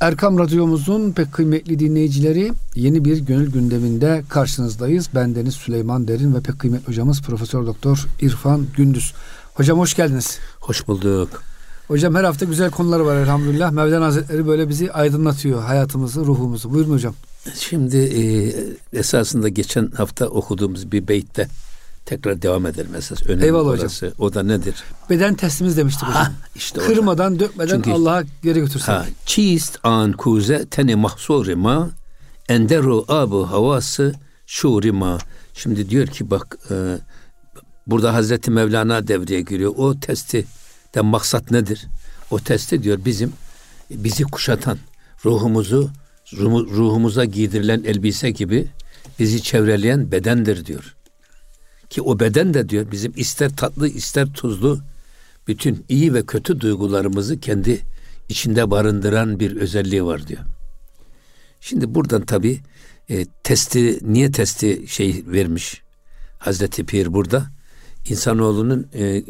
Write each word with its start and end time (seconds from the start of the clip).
Erkam 0.00 0.38
Radyomuzun 0.38 1.12
pek 1.12 1.32
kıymetli 1.32 1.78
dinleyicileri 1.78 2.52
yeni 2.74 3.04
bir 3.04 3.18
gönül 3.18 3.52
gündeminde 3.52 4.22
karşınızdayız. 4.28 5.08
Ben 5.14 5.34
Deniz 5.34 5.54
Süleyman 5.54 6.08
Derin 6.08 6.34
ve 6.34 6.40
pek 6.40 6.58
kıymetli 6.58 6.88
hocamız 6.88 7.22
Profesör 7.22 7.66
Doktor 7.66 8.06
İrfan 8.20 8.66
Gündüz. 8.76 9.12
Hocam 9.54 9.78
hoş 9.78 9.94
geldiniz. 9.94 10.38
Hoş 10.60 10.88
bulduk. 10.88 11.42
Hocam 11.88 12.14
her 12.14 12.24
hafta 12.24 12.44
güzel 12.44 12.70
konular 12.70 13.00
var 13.00 13.16
elhamdülillah. 13.16 13.70
Mevlana 13.70 14.04
Hazretleri 14.04 14.46
böyle 14.46 14.68
bizi 14.68 14.92
aydınlatıyor 14.92 15.62
hayatımızı, 15.62 16.26
ruhumuzu. 16.26 16.72
Buyurun 16.72 16.92
hocam. 16.92 17.14
Şimdi 17.54 17.96
e, 17.96 18.52
esasında 18.98 19.48
geçen 19.48 19.86
hafta 19.86 20.26
okuduğumuz 20.26 20.92
bir 20.92 21.08
beytte 21.08 21.48
tekrar 22.08 22.42
devam 22.42 22.66
edelim 22.66 22.94
esas. 22.94 23.22
Önemli 23.26 23.44
Eyvallah 23.44 23.68
orası. 23.68 24.06
hocam. 24.06 24.14
O 24.18 24.34
da 24.34 24.42
nedir? 24.42 24.74
Beden 25.10 25.34
testimiz 25.34 25.76
demiştik 25.76 26.02
hocam. 26.08 26.22
Ha, 26.22 26.32
işte 26.56 26.80
Kırmadan, 26.80 27.32
orada. 27.32 27.44
dökmeden 27.44 27.82
Allah'a 27.90 28.22
geri 28.42 28.60
götürsek. 28.60 28.88
Ha, 28.88 29.06
çiist 29.26 29.78
an 29.82 30.12
kuze 30.12 30.66
teni 30.70 30.96
mahsuri 30.96 31.54
ma 31.54 31.90
enderu 32.48 33.04
abu 33.08 33.50
havası 33.50 34.14
şuri 34.46 34.92
ma. 34.92 35.18
Şimdi 35.54 35.90
diyor 35.90 36.06
ki 36.06 36.30
bak 36.30 36.58
e, 36.70 36.74
burada 37.86 38.14
Hazreti 38.14 38.50
Mevlana 38.50 39.08
devreye 39.08 39.40
giriyor. 39.40 39.74
O 39.76 40.00
testi 40.00 40.44
de 40.94 41.00
maksat 41.00 41.50
nedir? 41.50 41.86
O 42.30 42.38
testi 42.38 42.82
diyor 42.82 42.98
bizim 43.04 43.32
bizi 43.90 44.22
kuşatan 44.24 44.78
ruhumuzu 45.24 45.90
ruhumuza 46.76 47.24
giydirilen 47.24 47.82
elbise 47.84 48.30
gibi 48.30 48.66
bizi 49.18 49.42
çevreleyen 49.42 50.12
bedendir 50.12 50.66
diyor. 50.66 50.94
Ki 51.90 52.02
o 52.02 52.20
beden 52.20 52.54
de 52.54 52.68
diyor 52.68 52.90
bizim 52.92 53.12
ister 53.16 53.56
tatlı 53.56 53.88
ister 53.88 54.32
tuzlu 54.32 54.78
bütün 55.48 55.84
iyi 55.88 56.14
ve 56.14 56.26
kötü 56.26 56.60
duygularımızı 56.60 57.40
kendi 57.40 57.80
içinde 58.28 58.70
barındıran 58.70 59.40
bir 59.40 59.56
özelliği 59.56 60.04
var 60.04 60.26
diyor. 60.26 60.40
Şimdi 61.60 61.94
buradan 61.94 62.26
tabi 62.26 62.60
e, 63.08 63.24
testi 63.42 63.98
niye 64.02 64.32
testi 64.32 64.88
şey 64.88 65.24
vermiş 65.26 65.82
Hazreti 66.38 66.86
Pir 66.86 67.12
burada 67.12 67.46
insanoğlunun 68.08 68.88
e, 68.94 69.22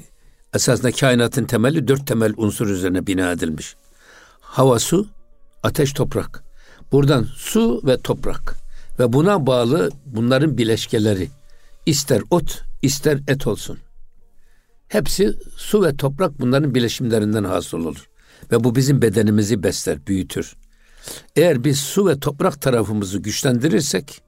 esasında 0.54 0.92
kainatın 0.92 1.44
temeli 1.44 1.88
dört 1.88 2.06
temel 2.06 2.34
unsur 2.36 2.68
üzerine 2.68 3.06
bina 3.06 3.32
edilmiş. 3.32 3.76
Hava, 4.40 4.78
su, 4.78 5.06
ateş, 5.62 5.92
toprak. 5.92 6.44
Buradan 6.92 7.26
su 7.36 7.82
ve 7.86 8.00
toprak 8.00 8.54
ve 8.98 9.12
buna 9.12 9.46
bağlı 9.46 9.90
bunların 10.06 10.58
bileşkeleri 10.58 11.28
ister 11.88 12.22
ot 12.30 12.64
ister 12.82 13.18
et 13.28 13.46
olsun. 13.46 13.78
Hepsi 14.88 15.32
su 15.56 15.82
ve 15.84 15.96
toprak 15.96 16.40
bunların 16.40 16.74
bileşimlerinden 16.74 17.44
hasıl 17.44 17.78
olur. 17.78 18.08
Ve 18.52 18.64
bu 18.64 18.74
bizim 18.76 19.02
bedenimizi 19.02 19.62
besler, 19.62 20.06
büyütür. 20.06 20.56
Eğer 21.36 21.64
biz 21.64 21.78
su 21.78 22.06
ve 22.06 22.20
toprak 22.20 22.62
tarafımızı 22.62 23.18
güçlendirirsek 23.18 24.22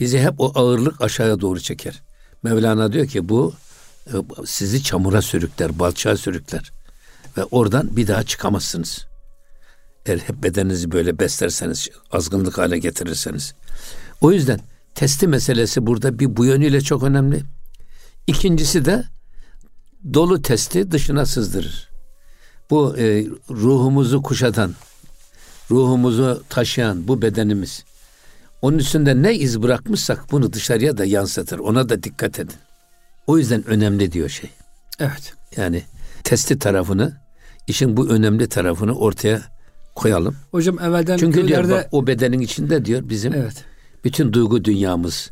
bizi 0.00 0.20
hep 0.20 0.34
o 0.38 0.52
ağırlık 0.54 1.00
aşağıya 1.00 1.40
doğru 1.40 1.60
çeker. 1.60 2.02
Mevlana 2.42 2.92
diyor 2.92 3.06
ki 3.06 3.28
bu 3.28 3.54
e, 4.06 4.12
sizi 4.46 4.82
çamura 4.82 5.22
sürükler, 5.22 5.78
balçağa 5.78 6.16
sürükler. 6.16 6.72
Ve 7.36 7.44
oradan 7.44 7.96
bir 7.96 8.06
daha 8.06 8.22
çıkamazsınız. 8.22 9.06
Eğer 10.06 10.18
hep 10.18 10.42
bedeninizi 10.42 10.90
böyle 10.90 11.18
beslerseniz, 11.18 11.88
azgınlık 12.12 12.58
hale 12.58 12.78
getirirseniz. 12.78 13.54
O 14.20 14.32
yüzden 14.32 14.60
testi 14.98 15.28
meselesi 15.28 15.86
burada 15.86 16.18
bir 16.18 16.36
bu 16.36 16.44
yönüyle 16.44 16.80
çok 16.80 17.02
önemli. 17.02 17.42
İkincisi 18.26 18.84
de 18.84 19.04
dolu 20.14 20.42
testi 20.42 20.90
dışına 20.90 21.26
sızdırır. 21.26 21.88
Bu 22.70 22.96
e, 22.96 23.26
ruhumuzu 23.50 24.22
kuşatan, 24.22 24.74
ruhumuzu 25.70 26.42
taşıyan 26.48 27.08
bu 27.08 27.22
bedenimiz. 27.22 27.84
Onun 28.62 28.78
üstünde 28.78 29.22
ne 29.22 29.34
iz 29.34 29.62
bırakmışsak 29.62 30.32
bunu 30.32 30.52
dışarıya 30.52 30.98
da 30.98 31.04
yansıtır. 31.04 31.58
Ona 31.58 31.88
da 31.88 32.02
dikkat 32.02 32.38
edin. 32.38 32.56
O 33.26 33.38
yüzden 33.38 33.66
önemli 33.66 34.12
diyor 34.12 34.28
şey. 34.28 34.50
Evet. 34.98 35.34
Yani 35.56 35.82
testi 36.24 36.58
tarafını, 36.58 37.16
işin 37.66 37.96
bu 37.96 38.08
önemli 38.08 38.48
tarafını 38.48 38.98
ortaya 38.98 39.42
koyalım. 39.94 40.36
Hocam 40.50 40.78
evvelden 40.78 41.16
Çünkü 41.16 41.40
köylerde... 41.40 41.68
diyor 41.68 41.78
bak, 41.78 41.88
o 41.92 42.06
bedenin 42.06 42.40
içinde 42.40 42.84
diyor 42.84 43.08
bizim 43.08 43.34
evet. 43.34 43.64
Bütün 44.04 44.32
duygu 44.32 44.64
dünyamız 44.64 45.30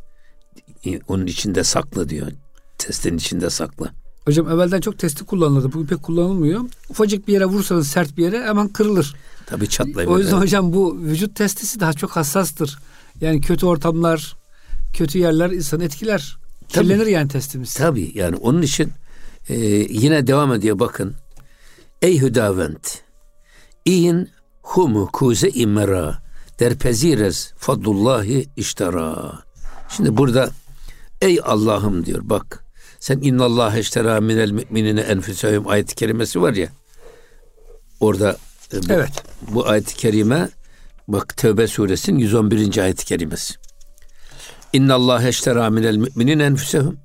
onun 1.08 1.26
içinde 1.26 1.64
saklı 1.64 2.08
diyor. 2.08 2.32
Testin 2.78 3.16
içinde 3.16 3.50
saklı. 3.50 3.90
Hocam 4.24 4.48
evvelden 4.48 4.80
çok 4.80 4.98
testi 4.98 5.24
kullanılırdı. 5.24 5.72
Bugün 5.72 5.86
pek 5.86 6.02
kullanılmıyor. 6.02 6.60
Ufacık 6.90 7.28
bir 7.28 7.32
yere 7.32 7.44
vursanız 7.44 7.88
sert 7.88 8.16
bir 8.16 8.22
yere 8.22 8.44
hemen 8.44 8.68
kırılır. 8.68 9.14
Tabii 9.46 9.68
çatlayabilir. 9.68 10.16
O 10.16 10.18
yüzden 10.18 10.36
hocam 10.36 10.72
bu 10.72 10.98
vücut 10.98 11.36
testisi 11.36 11.80
daha 11.80 11.92
çok 11.92 12.10
hassastır. 12.10 12.78
Yani 13.20 13.40
kötü 13.40 13.66
ortamlar, 13.66 14.36
kötü 14.92 15.18
yerler 15.18 15.50
insanı 15.50 15.84
etkiler. 15.84 16.36
Kirlenir 16.68 17.06
yani 17.06 17.28
testimiz. 17.28 17.74
Tabii 17.74 18.12
yani 18.14 18.36
onun 18.36 18.62
için 18.62 18.92
e, 19.48 19.56
yine 19.90 20.26
devam 20.26 20.52
ediyor 20.52 20.78
bakın. 20.78 21.14
Ey 22.02 22.20
hüdavent, 22.20 23.02
İyin 23.84 24.28
humu 24.62 25.08
kuze 25.12 25.48
imera 25.48 26.25
derpezires 26.60 27.52
fadlullahi 27.56 28.48
iştara. 28.56 29.32
Şimdi 29.88 30.16
burada 30.16 30.50
ey 31.20 31.40
Allah'ım 31.44 32.06
diyor 32.06 32.20
bak 32.22 32.64
sen 33.00 33.18
innallah 33.18 33.76
eştera 33.76 34.20
minel 34.20 34.50
müminine 34.50 35.00
enfusehum 35.00 35.68
ayet-i 35.68 35.94
kerimesi 35.94 36.42
var 36.42 36.52
ya 36.52 36.68
orada 38.00 38.36
e, 38.72 38.82
bu, 38.82 38.92
evet. 38.92 39.22
bu 39.48 39.68
ayet-i 39.68 39.96
kerime 39.96 40.48
bak 41.08 41.36
Tevbe 41.36 41.66
suresinin 41.66 42.18
111. 42.18 42.78
ayet-i 42.78 43.04
kerimesi. 43.04 43.54
İnna 44.72 44.94
Allah 44.94 45.28
eştera 45.28 45.70
minel 45.70 45.96
müminin 45.96 46.38
enfusehum 46.38 46.98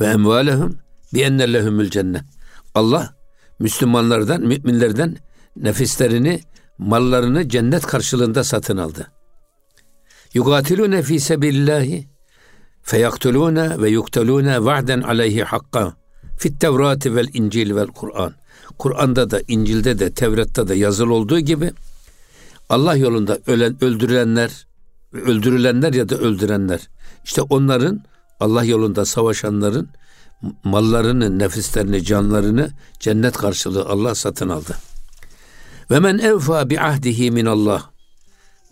ve 0.00 0.06
emvalehum 0.06 0.78
bi 1.14 1.20
enne 1.20 1.52
lehumul 1.52 1.90
cennet. 1.90 2.22
Allah 2.74 3.14
Müslümanlardan, 3.58 4.42
müminlerden 4.42 5.16
nefislerini, 5.56 6.40
mallarını 6.78 7.48
cennet 7.48 7.86
karşılığında 7.86 8.44
satın 8.44 8.76
aldı. 8.76 9.12
Yugatilune 10.34 11.02
fi 11.02 11.20
sebilillahi 11.20 12.08
feyaktulune 12.82 13.82
ve 13.82 13.90
yuktalune 13.90 14.64
va'den 14.64 15.00
aleyhi 15.00 15.44
hakka 15.44 15.96
fit 16.38 16.60
tevrati 16.60 17.16
vel 17.16 17.28
incil 17.34 17.76
vel 17.76 17.86
Kur'an. 17.86 18.34
Kur'an'da 18.78 19.30
da, 19.30 19.40
İncil'de 19.48 19.98
de, 19.98 20.14
Tevrat'ta 20.14 20.68
da 20.68 20.74
yazılı 20.74 21.14
olduğu 21.14 21.40
gibi 21.40 21.72
Allah 22.68 22.96
yolunda 22.96 23.38
ölen, 23.46 23.84
öldürülenler, 23.84 24.66
öldürülenler 25.12 25.92
ya 25.92 26.08
da 26.08 26.16
öldürenler 26.16 26.80
işte 27.24 27.42
onların 27.42 28.02
Allah 28.40 28.64
yolunda 28.64 29.04
savaşanların 29.04 29.88
mallarını, 30.64 31.38
nefislerini, 31.38 32.04
canlarını 32.04 32.70
cennet 33.00 33.36
karşılığı 33.36 33.84
Allah 33.88 34.14
satın 34.14 34.48
aldı. 34.48 34.76
Ve 35.90 36.00
men 36.00 36.18
evfa 36.18 36.70
bi 36.70 36.80
ahdihi 36.80 37.30
min 37.30 37.46
Allah. 37.46 37.90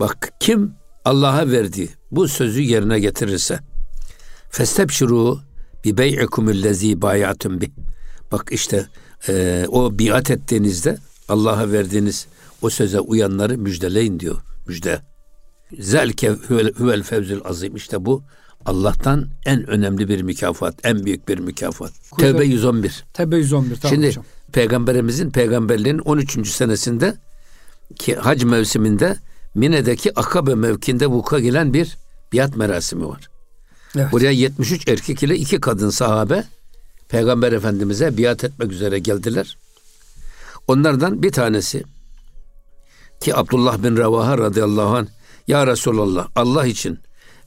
Bak 0.01 0.33
kim 0.41 0.73
Allah'a 1.05 1.51
verdi 1.51 1.89
bu 2.11 2.29
sözü 2.29 2.63
yerine 2.63 3.01
getirirse 3.01 3.59
festebşiru 4.51 5.41
bi 5.85 5.99
bey'ikumüllezî 5.99 7.03
bayatum 7.03 7.61
bi. 7.61 7.71
Bak 8.33 8.49
işte 8.51 8.87
e, 9.29 9.67
o 9.69 9.99
biat 9.99 10.31
ettiğinizde 10.31 10.99
Allah'a 11.29 11.73
verdiğiniz 11.73 12.27
o 12.63 12.71
söze 12.71 13.01
uyanları 13.01 13.59
müjdeleyin 13.59 14.21
diyor. 14.21 14.37
Müjde. 14.67 15.01
Zelke 15.79 16.31
huvel 16.79 17.03
fevzül 17.03 17.41
azim. 17.45 17.77
İşte 17.77 18.05
bu 18.05 18.23
Allah'tan 18.65 19.29
en 19.47 19.67
önemli 19.67 20.09
bir 20.09 20.23
mükafat, 20.23 20.75
en 20.85 21.05
büyük 21.05 21.29
bir 21.29 21.39
mükafat. 21.39 21.93
Kuzey, 22.11 22.33
Tevbe 22.33 22.45
111. 22.45 23.05
Tevbe 23.13 23.37
111 23.37 23.77
tamam 23.77 23.95
Şimdi 23.95 24.07
hocam. 24.07 24.25
Peygamberimizin 24.55 25.31
peygamberliğin 25.31 25.99
13. 25.99 26.49
senesinde 26.49 27.17
ki 27.99 28.17
hac 28.17 28.45
mevsiminde 28.45 29.17
Mine'deki 29.55 30.19
Akabe 30.19 30.55
mevkinde 30.55 31.07
vuku 31.07 31.39
gelen 31.39 31.75
bir 31.75 31.97
biat 32.33 32.57
merasimi 32.57 33.09
var. 33.09 33.29
Evet. 33.97 34.13
Buraya 34.13 34.31
73 34.31 34.89
erkek 34.89 35.23
ile 35.23 35.37
iki 35.37 35.61
kadın 35.61 35.91
sahabe 35.91 36.45
Peygamber 37.09 37.53
Efendimiz'e 37.53 38.19
biat 38.19 38.45
etmek 38.45 38.73
üzere 38.73 38.99
geldiler. 38.99 39.59
Onlardan 40.69 41.23
bir 41.23 41.33
tanesi 41.33 41.85
ki 43.21 43.37
Abdullah 43.37 43.83
bin 43.83 43.97
Revaha 43.97 44.39
radıyallahu 44.39 44.97
anh 44.97 45.07
Ya 45.49 45.67
Resulallah 45.67 46.29
Allah 46.37 46.67
için 46.67 46.99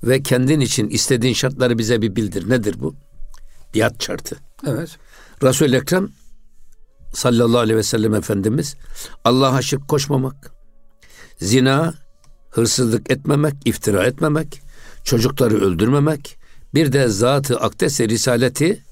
ve 0.03 0.23
kendin 0.23 0.59
için 0.59 0.89
istediğin 0.89 1.33
şartları 1.33 1.77
bize 1.77 2.01
bir 2.01 2.15
bildir. 2.15 2.49
Nedir 2.49 2.75
bu? 2.79 2.95
Biat 3.75 4.03
şartı. 4.03 4.37
Evet. 4.67 4.97
Resul-i 5.43 5.75
Ekrem 5.75 6.09
sallallahu 7.17 7.59
aleyhi 7.59 7.77
ve 7.77 7.83
sellem 7.83 8.15
Efendimiz 8.15 8.75
Allah'a 9.23 9.61
şirk 9.61 9.87
koşmamak, 9.87 10.51
zina, 11.41 11.93
hırsızlık 12.49 13.11
etmemek, 13.11 13.53
iftira 13.65 14.03
etmemek, 14.03 14.61
çocukları 15.03 15.55
öldürmemek, 15.55 16.37
bir 16.73 16.93
de 16.93 17.07
zatı 17.07 17.59
akdese 17.59 18.09
risaleti 18.09 18.83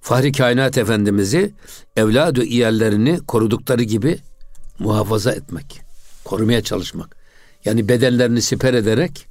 Fahri 0.00 0.32
Kainat 0.32 0.78
Efendimiz'i 0.78 1.54
evladı 1.96 2.44
iyallerini 2.44 3.20
korudukları 3.26 3.82
gibi 3.82 4.18
muhafaza 4.78 5.32
etmek. 5.32 5.80
Korumaya 6.24 6.62
çalışmak. 6.62 7.16
Yani 7.64 7.88
bedenlerini 7.88 8.42
siper 8.42 8.74
ederek 8.74 9.26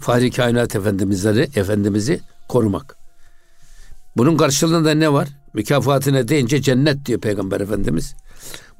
Fahri 0.00 0.30
Kainat 0.30 0.76
Efendimizleri, 0.76 1.48
Efendimiz'i 1.54 2.20
korumak. 2.48 2.96
Bunun 4.16 4.36
karşılığında 4.36 4.94
ne 4.94 5.12
var? 5.12 5.28
Mükafatına 5.56 6.28
deyince 6.28 6.62
cennet 6.62 7.06
diyor 7.06 7.20
Peygamber 7.20 7.60
Efendimiz. 7.60 8.14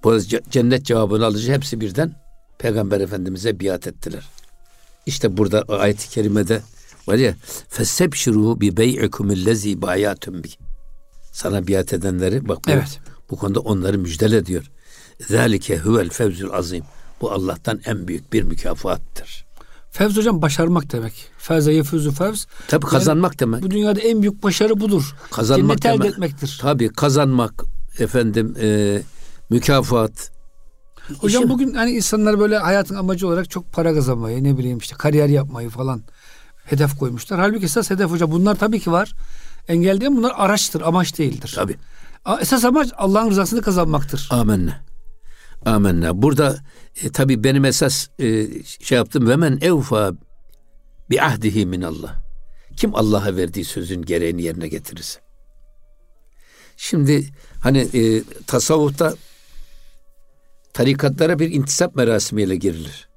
Bu 0.04 0.20
cennet 0.50 0.84
cevabını 0.84 1.26
alıcı 1.26 1.52
hepsi 1.52 1.80
birden 1.80 2.12
Peygamber 2.58 3.00
Efendimiz'e 3.00 3.60
biat 3.60 3.86
ettiler. 3.86 4.28
İşte 5.06 5.36
burada 5.36 5.62
ayet-i 5.62 6.08
kerimede 6.08 6.62
var 7.06 7.14
ya 7.14 7.34
fesebşiru 7.68 8.60
bi 8.60 8.76
bey'ikum 8.76 9.30
ellezî 9.30 9.82
bayatum 9.82 10.44
bi. 10.44 10.48
Sana 11.32 11.66
biat 11.66 11.92
edenleri 11.92 12.48
bak 12.48 12.58
bu, 12.66 12.70
evet. 12.70 13.00
bu 13.30 13.36
konuda 13.36 13.60
onları 13.60 13.98
müjdele 13.98 14.46
diyor. 14.46 14.70
Zalike 15.28 15.78
huvel 15.78 16.08
fevzul 16.08 16.50
azim. 16.50 16.84
Bu 17.20 17.32
Allah'tan 17.32 17.80
en 17.84 18.08
büyük 18.08 18.32
bir 18.32 18.42
mükafattır. 18.42 19.46
Fevz 19.96 20.16
hocam 20.16 20.42
başarmak 20.42 20.92
demek. 20.92 21.30
Fevze 21.38 21.72
yefuzu 21.72 22.12
fevz. 22.12 22.46
Tabii 22.68 22.86
kazanmak 22.86 23.32
yani 23.32 23.38
demek. 23.38 23.62
Bu 23.62 23.70
dünyada 23.70 24.00
en 24.00 24.22
büyük 24.22 24.42
başarı 24.42 24.80
budur. 24.80 25.14
Kazanmak 25.30 25.82
Cenneti 25.82 26.02
elde 26.02 26.08
etmektir. 26.08 26.58
Tabii 26.62 26.88
kazanmak 26.88 27.64
efendim 27.98 28.54
e, 28.60 29.02
mükafat. 29.50 30.30
Hocam 31.18 31.42
İşte, 31.42 31.54
bugün 31.54 31.74
hani 31.74 31.90
insanlar 31.90 32.38
böyle 32.38 32.58
hayatın 32.58 32.94
amacı 32.94 33.28
olarak 33.28 33.50
çok 33.50 33.72
para 33.72 33.94
kazanmayı 33.94 34.44
ne 34.44 34.58
bileyim 34.58 34.78
işte 34.78 34.96
kariyer 34.98 35.28
yapmayı 35.28 35.68
falan 35.70 36.02
hedef 36.64 36.98
koymuşlar. 36.98 37.40
Halbuki 37.40 37.64
esas 37.64 37.90
hedef 37.90 38.10
hocam 38.10 38.30
bunlar 38.30 38.54
tabii 38.54 38.80
ki 38.80 38.92
var. 38.92 39.14
Engel 39.68 40.00
değil 40.00 40.12
bunlar 40.16 40.32
araçtır 40.36 40.80
amaç 40.80 41.18
değildir. 41.18 41.52
Tabii. 41.54 41.76
Esas 42.40 42.64
amaç 42.64 42.88
Allah'ın 42.96 43.30
rızasını 43.30 43.62
kazanmaktır. 43.62 44.28
Amenna. 44.30 44.80
Amenna. 45.66 46.22
Burada 46.22 46.58
e, 47.02 47.08
tabii 47.10 47.44
benim 47.44 47.64
esas 47.64 48.08
e, 48.18 48.46
şey 48.80 48.96
yaptım. 48.98 49.28
Ve 49.28 49.36
men 49.36 49.58
evfa 49.60 50.12
bi 51.10 51.22
ahdihi 51.22 51.66
min 51.66 51.82
Allah. 51.82 52.22
Kim 52.76 52.94
Allah'a 52.94 53.36
verdiği 53.36 53.64
sözün 53.64 54.02
gereğini 54.02 54.42
yerine 54.42 54.68
getirirse. 54.68 55.20
Şimdi 56.76 57.28
hani 57.60 57.78
e, 57.78 58.22
tasavvufta 58.46 59.14
tarikatlara 60.72 61.38
bir 61.38 61.52
intisap 61.52 61.96
merasimiyle 61.96 62.56
girilir. 62.56 63.08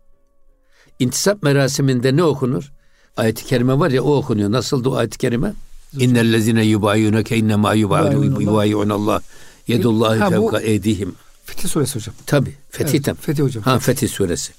İntisap 1.00 1.44
merasiminde 1.44 2.16
ne 2.16 2.24
okunur? 2.24 2.72
Ayet-i 3.18 3.46
kerime 3.46 3.80
var 3.80 3.92
ya 3.92 4.04
o 4.04 4.16
okunuyor. 4.16 4.52
Nasıldı 4.52 4.90
o 4.90 4.96
ayet-i 4.96 5.18
kerime? 5.18 5.54
İnnellezine 5.98 6.66
yubayunake 6.66 7.38
innema 7.38 7.74
yubayun 7.74 8.90
Allah. 8.90 9.22
Yedullahi 9.68 10.30
fevka 10.30 10.60
eydihim. 10.60 11.16
Fetih 11.50 11.70
suresi 11.70 11.96
hocam. 11.96 12.16
Tabi. 12.26 12.56
Fetih'ten. 12.70 13.12
Evet, 13.12 13.24
Fetih 13.24 13.44
hocam. 13.44 13.64
Ha 13.64 13.80
Fetih 13.80 14.10
suresi. 14.10 14.54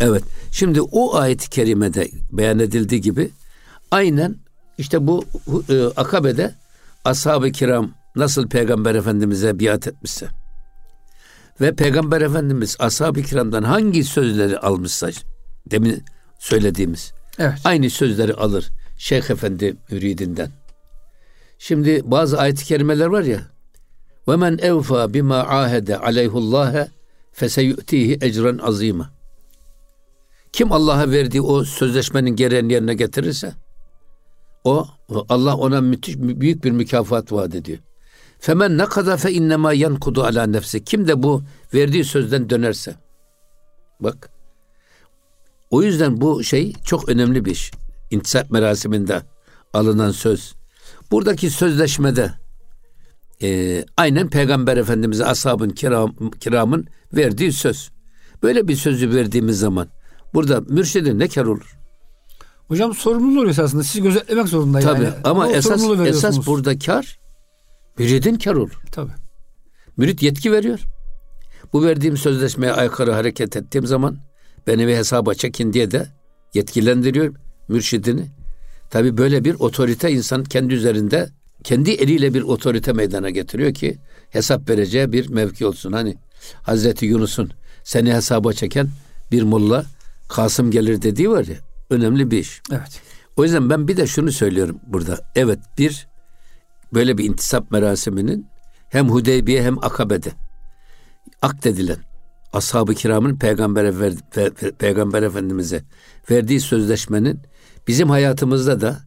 Evet. 0.00 0.22
Şimdi 0.50 0.80
o 0.80 1.16
ayet-i 1.16 1.50
kerimede 1.50 2.08
beyan 2.32 2.58
edildiği 2.58 3.00
gibi 3.00 3.30
aynen 3.90 4.36
işte 4.78 5.06
bu 5.06 5.24
e, 5.68 5.84
Akabe'de 5.84 6.54
ashab-ı 7.04 7.52
kiram 7.52 7.90
nasıl 8.16 8.48
Peygamber 8.48 8.94
Efendimiz'e 8.94 9.60
biat 9.60 9.86
etmişse 9.86 10.26
ve 11.60 11.74
Peygamber 11.74 12.20
Efendimiz 12.20 12.76
ashab-ı 12.78 13.22
kiramdan 13.22 13.62
hangi 13.62 14.04
sözleri 14.04 14.58
almışsa 14.58 15.10
demin 15.70 16.04
söylediğimiz 16.38 17.12
evet. 17.38 17.58
aynı 17.64 17.90
sözleri 17.90 18.34
alır 18.34 18.68
Şeyh 18.98 19.30
Efendi 19.30 19.76
müridinden. 19.90 20.50
Şimdi 21.58 22.00
bazı 22.04 22.38
ayet-i 22.38 22.64
kerimeler 22.64 23.06
var 23.06 23.22
ya 23.22 23.40
ve 24.28 24.36
men 24.36 24.58
evfa 24.58 25.14
bima 25.14 25.38
ahede 25.38 25.98
aleyhullâhe 25.98 26.88
feseyü'tihi 27.32 28.18
ecren 28.20 28.58
azîme. 28.58 29.04
Kim 30.52 30.72
Allah'a 30.72 31.10
verdiği 31.10 31.40
o 31.40 31.64
sözleşmenin 31.64 32.36
gereğini 32.36 32.72
yerine 32.72 32.94
getirirse 32.94 33.54
o 34.66 34.86
Allah 35.28 35.56
ona 35.56 35.80
müthiş 35.80 36.16
büyük 36.18 36.64
bir 36.64 36.70
mükafat 36.70 37.32
vaat 37.32 37.54
ediyor. 37.54 37.78
Femen 38.38 38.78
ne 38.78 38.84
kadar 38.84 39.16
fe 39.18 39.32
innema 39.32 39.72
yankudu 39.72 40.22
ala 40.22 40.46
nefsi. 40.46 40.84
Kim 40.84 41.08
de 41.08 41.22
bu 41.22 41.42
verdiği 41.74 42.04
sözden 42.04 42.50
dönerse. 42.50 42.94
Bak. 44.00 44.30
O 45.70 45.82
yüzden 45.82 46.20
bu 46.20 46.44
şey 46.44 46.72
çok 46.84 47.08
önemli 47.08 47.44
bir 47.44 47.50
iş. 47.50 47.70
İntisap 48.10 48.50
merasiminde 48.50 49.22
alınan 49.72 50.10
söz. 50.10 50.54
Buradaki 51.10 51.50
sözleşmede 51.50 52.32
e, 53.42 53.84
aynen 53.96 54.30
Peygamber 54.30 54.76
Efendimiz'e 54.76 55.24
ashabın 55.24 55.70
kiram, 55.70 56.14
kiramın 56.40 56.86
verdiği 57.12 57.52
söz. 57.52 57.90
Böyle 58.42 58.68
bir 58.68 58.76
sözü 58.76 59.14
verdiğimiz 59.14 59.58
zaman 59.58 59.88
burada 60.34 60.60
mürşidin 60.60 61.18
ne 61.18 61.28
kar 61.28 61.44
olur? 61.44 61.76
Hocam 62.68 62.94
sorumluluğu 62.94 63.38
oluyor 63.38 63.50
esasında. 63.50 63.82
Siz 63.82 64.02
gözetlemek 64.02 64.48
zorunda 64.48 64.80
Tabii, 64.80 65.04
yani. 65.04 65.14
ama, 65.24 65.44
ama 65.44 65.52
esas, 65.52 65.84
esas 66.06 66.46
burada 66.46 66.78
kar 66.78 67.18
müridin 67.98 68.38
kar 68.38 68.54
olur. 68.54 68.80
Tabii. 68.92 69.12
Mürit 69.96 70.22
yetki 70.22 70.52
veriyor. 70.52 70.80
Bu 71.72 71.84
verdiğim 71.84 72.16
sözleşmeye 72.16 72.72
aykırı 72.72 73.12
hareket 73.12 73.56
ettiğim 73.56 73.86
zaman 73.86 74.18
beni 74.66 74.86
bir 74.86 74.96
hesaba 74.96 75.34
çekin 75.34 75.72
diye 75.72 75.90
de 75.90 76.06
yetkilendiriyor 76.54 77.34
mürşidini. 77.68 78.26
Tabi 78.90 79.18
böyle 79.18 79.44
bir 79.44 79.54
otorite 79.54 80.12
insan 80.12 80.44
kendi 80.44 80.74
üzerinde 80.74 81.30
kendi 81.64 81.90
eliyle 81.90 82.34
bir 82.34 82.42
otorite 82.42 82.92
meydana 82.92 83.30
getiriyor 83.30 83.74
ki 83.74 83.98
hesap 84.30 84.68
vereceği 84.70 85.12
bir 85.12 85.28
mevki 85.28 85.66
olsun. 85.66 85.92
Hani 85.92 86.16
Hazreti 86.62 87.06
Yunus'un 87.06 87.50
seni 87.84 88.14
hesaba 88.14 88.52
çeken 88.52 88.88
bir 89.32 89.42
mulla 89.42 89.84
Kasım 90.28 90.70
gelir 90.70 91.02
dediği 91.02 91.30
var 91.30 91.44
ya 91.44 91.56
önemli 91.90 92.30
bir 92.30 92.38
iş. 92.38 92.62
Evet. 92.72 93.00
O 93.36 93.44
yüzden 93.44 93.70
ben 93.70 93.88
bir 93.88 93.96
de 93.96 94.06
şunu 94.06 94.32
söylüyorum 94.32 94.80
burada. 94.86 95.18
Evet 95.34 95.58
bir 95.78 96.06
böyle 96.94 97.18
bir 97.18 97.24
intisap 97.24 97.70
merasiminin 97.70 98.46
hem 98.88 99.08
Hudeybiye 99.08 99.62
hem 99.62 99.84
Akabe'de 99.84 100.32
akdedilen 101.42 101.98
ashab-ı 102.52 102.94
kiramın 102.94 103.36
peygambere 103.36 104.00
ver, 104.00 104.14
pe, 104.34 104.50
peygamber 104.78 105.22
efendimize 105.22 105.84
verdiği 106.30 106.60
sözleşmenin 106.60 107.40
bizim 107.88 108.10
hayatımızda 108.10 108.80
da 108.80 109.00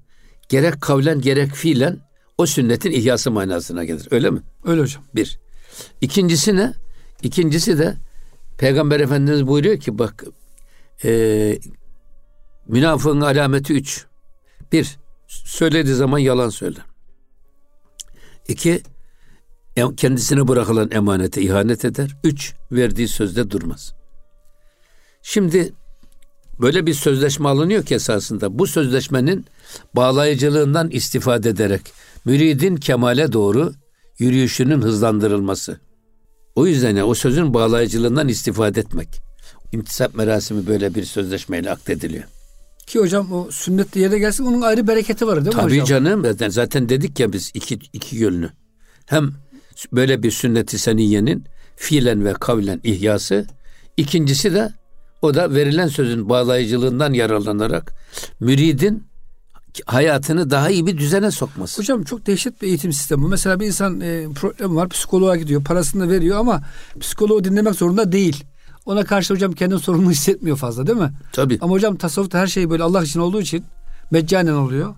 gerek 0.49 0.81
kavlen 0.81 1.21
gerek 1.21 1.51
fiilen 1.51 1.97
o 2.39 2.45
sünnetin 2.45 2.91
ihyası 2.91 3.31
manasına 3.31 3.83
gelir. 3.83 4.07
Öyle 4.11 4.29
mi? 4.29 4.41
Öyle 4.65 4.81
hocam. 4.81 5.03
Bir. 5.15 5.39
İkincisi 6.01 6.55
ne? 6.55 6.73
İkincisi 7.23 7.79
de 7.79 7.97
Peygamber 8.57 8.99
Efendimiz 8.99 9.47
buyuruyor 9.47 9.79
ki 9.79 9.99
bak 9.99 10.23
e, 11.03 11.59
münafığın 12.67 13.21
alameti 13.21 13.73
üç. 13.73 14.05
Bir, 14.71 14.97
söylediği 15.27 15.95
zaman 15.95 16.19
yalan 16.19 16.49
söyler. 16.49 16.83
İki, 18.47 18.81
kendisine 19.97 20.47
bırakılan 20.47 20.91
emanete 20.91 21.41
ihanet 21.41 21.85
eder. 21.85 22.15
Üç, 22.23 22.53
verdiği 22.71 23.07
sözde 23.07 23.51
durmaz. 23.51 23.93
Şimdi 25.21 25.73
böyle 26.61 26.85
bir 26.85 26.93
sözleşme 26.93 27.49
alınıyor 27.49 27.85
ki 27.85 27.95
esasında 27.95 28.59
bu 28.59 28.67
sözleşmenin 28.67 29.45
bağlayıcılığından 29.95 30.89
istifade 30.89 31.49
ederek 31.49 31.81
müridin 32.29 32.75
kemale 32.75 33.33
doğru 33.33 33.73
yürüyüşünün 34.19 34.81
hızlandırılması. 34.81 35.79
O 36.55 36.67
yüzden 36.67 36.95
ya, 36.95 37.05
o 37.05 37.13
sözün 37.13 37.53
bağlayıcılığından 37.53 38.27
istifade 38.27 38.79
etmek. 38.79 39.21
İntisap 39.71 40.15
merasimi 40.15 40.67
böyle 40.67 40.95
bir 40.95 41.05
sözleşmeyle 41.05 41.71
akdediliyor. 41.71 42.23
Ki 42.87 42.99
hocam 42.99 43.33
o 43.33 43.51
sünnetli 43.51 44.01
yere 44.01 44.19
gelsin 44.19 44.45
onun 44.45 44.61
ayrı 44.61 44.87
bereketi 44.87 45.27
var 45.27 45.35
değil 45.35 45.55
mi 45.55 45.61
Tabii 45.61 45.79
hocam? 45.79 45.85
Tabii 45.85 45.89
canım 45.89 46.23
zaten, 46.23 46.49
zaten 46.49 46.89
dedik 46.89 47.19
ya 47.19 47.33
biz 47.33 47.51
iki, 47.53 47.79
iki 47.93 48.15
yönlü. 48.15 48.49
Hem 49.05 49.31
böyle 49.91 50.23
bir 50.23 50.31
sünneti 50.31 50.79
seniyenin 50.79 51.45
fiilen 51.75 52.25
ve 52.25 52.33
kavlen 52.33 52.79
ihyası. 52.83 53.45
İkincisi 53.97 54.53
de 54.53 54.73
o 55.21 55.33
da 55.33 55.55
verilen 55.55 55.87
sözün 55.87 56.29
bağlayıcılığından 56.29 57.13
yararlanarak 57.13 57.93
müridin 58.39 59.08
hayatını 59.85 60.49
daha 60.49 60.69
iyi 60.69 60.87
bir 60.87 60.97
düzene 60.97 61.31
sokması. 61.31 61.81
Hocam 61.81 62.03
çok 62.03 62.27
dehşet 62.27 62.61
bir 62.61 62.67
eğitim 62.67 62.93
sistemi. 62.93 63.27
Mesela 63.27 63.59
bir 63.59 63.67
insan 63.67 64.01
e, 64.01 64.27
problem 64.35 64.75
var, 64.75 64.89
psikoloğa 64.89 65.35
gidiyor, 65.35 65.63
parasını 65.63 66.09
veriyor 66.09 66.37
ama 66.37 66.61
psikoloğu 66.99 67.43
dinlemek 67.43 67.75
zorunda 67.75 68.11
değil. 68.11 68.43
Ona 68.85 69.05
karşı 69.05 69.33
hocam 69.33 69.51
kendini 69.51 69.79
sorumlu 69.79 70.11
hissetmiyor 70.11 70.57
fazla 70.57 70.87
değil 70.87 70.97
mi? 70.97 71.11
Tabii. 71.31 71.57
Ama 71.61 71.73
hocam 71.73 71.95
tasavvufta 71.95 72.39
her 72.39 72.47
şey 72.47 72.69
böyle 72.69 72.83
Allah 72.83 73.03
için 73.03 73.19
olduğu 73.19 73.41
için 73.41 73.63
meccanen 74.11 74.53
oluyor. 74.53 74.95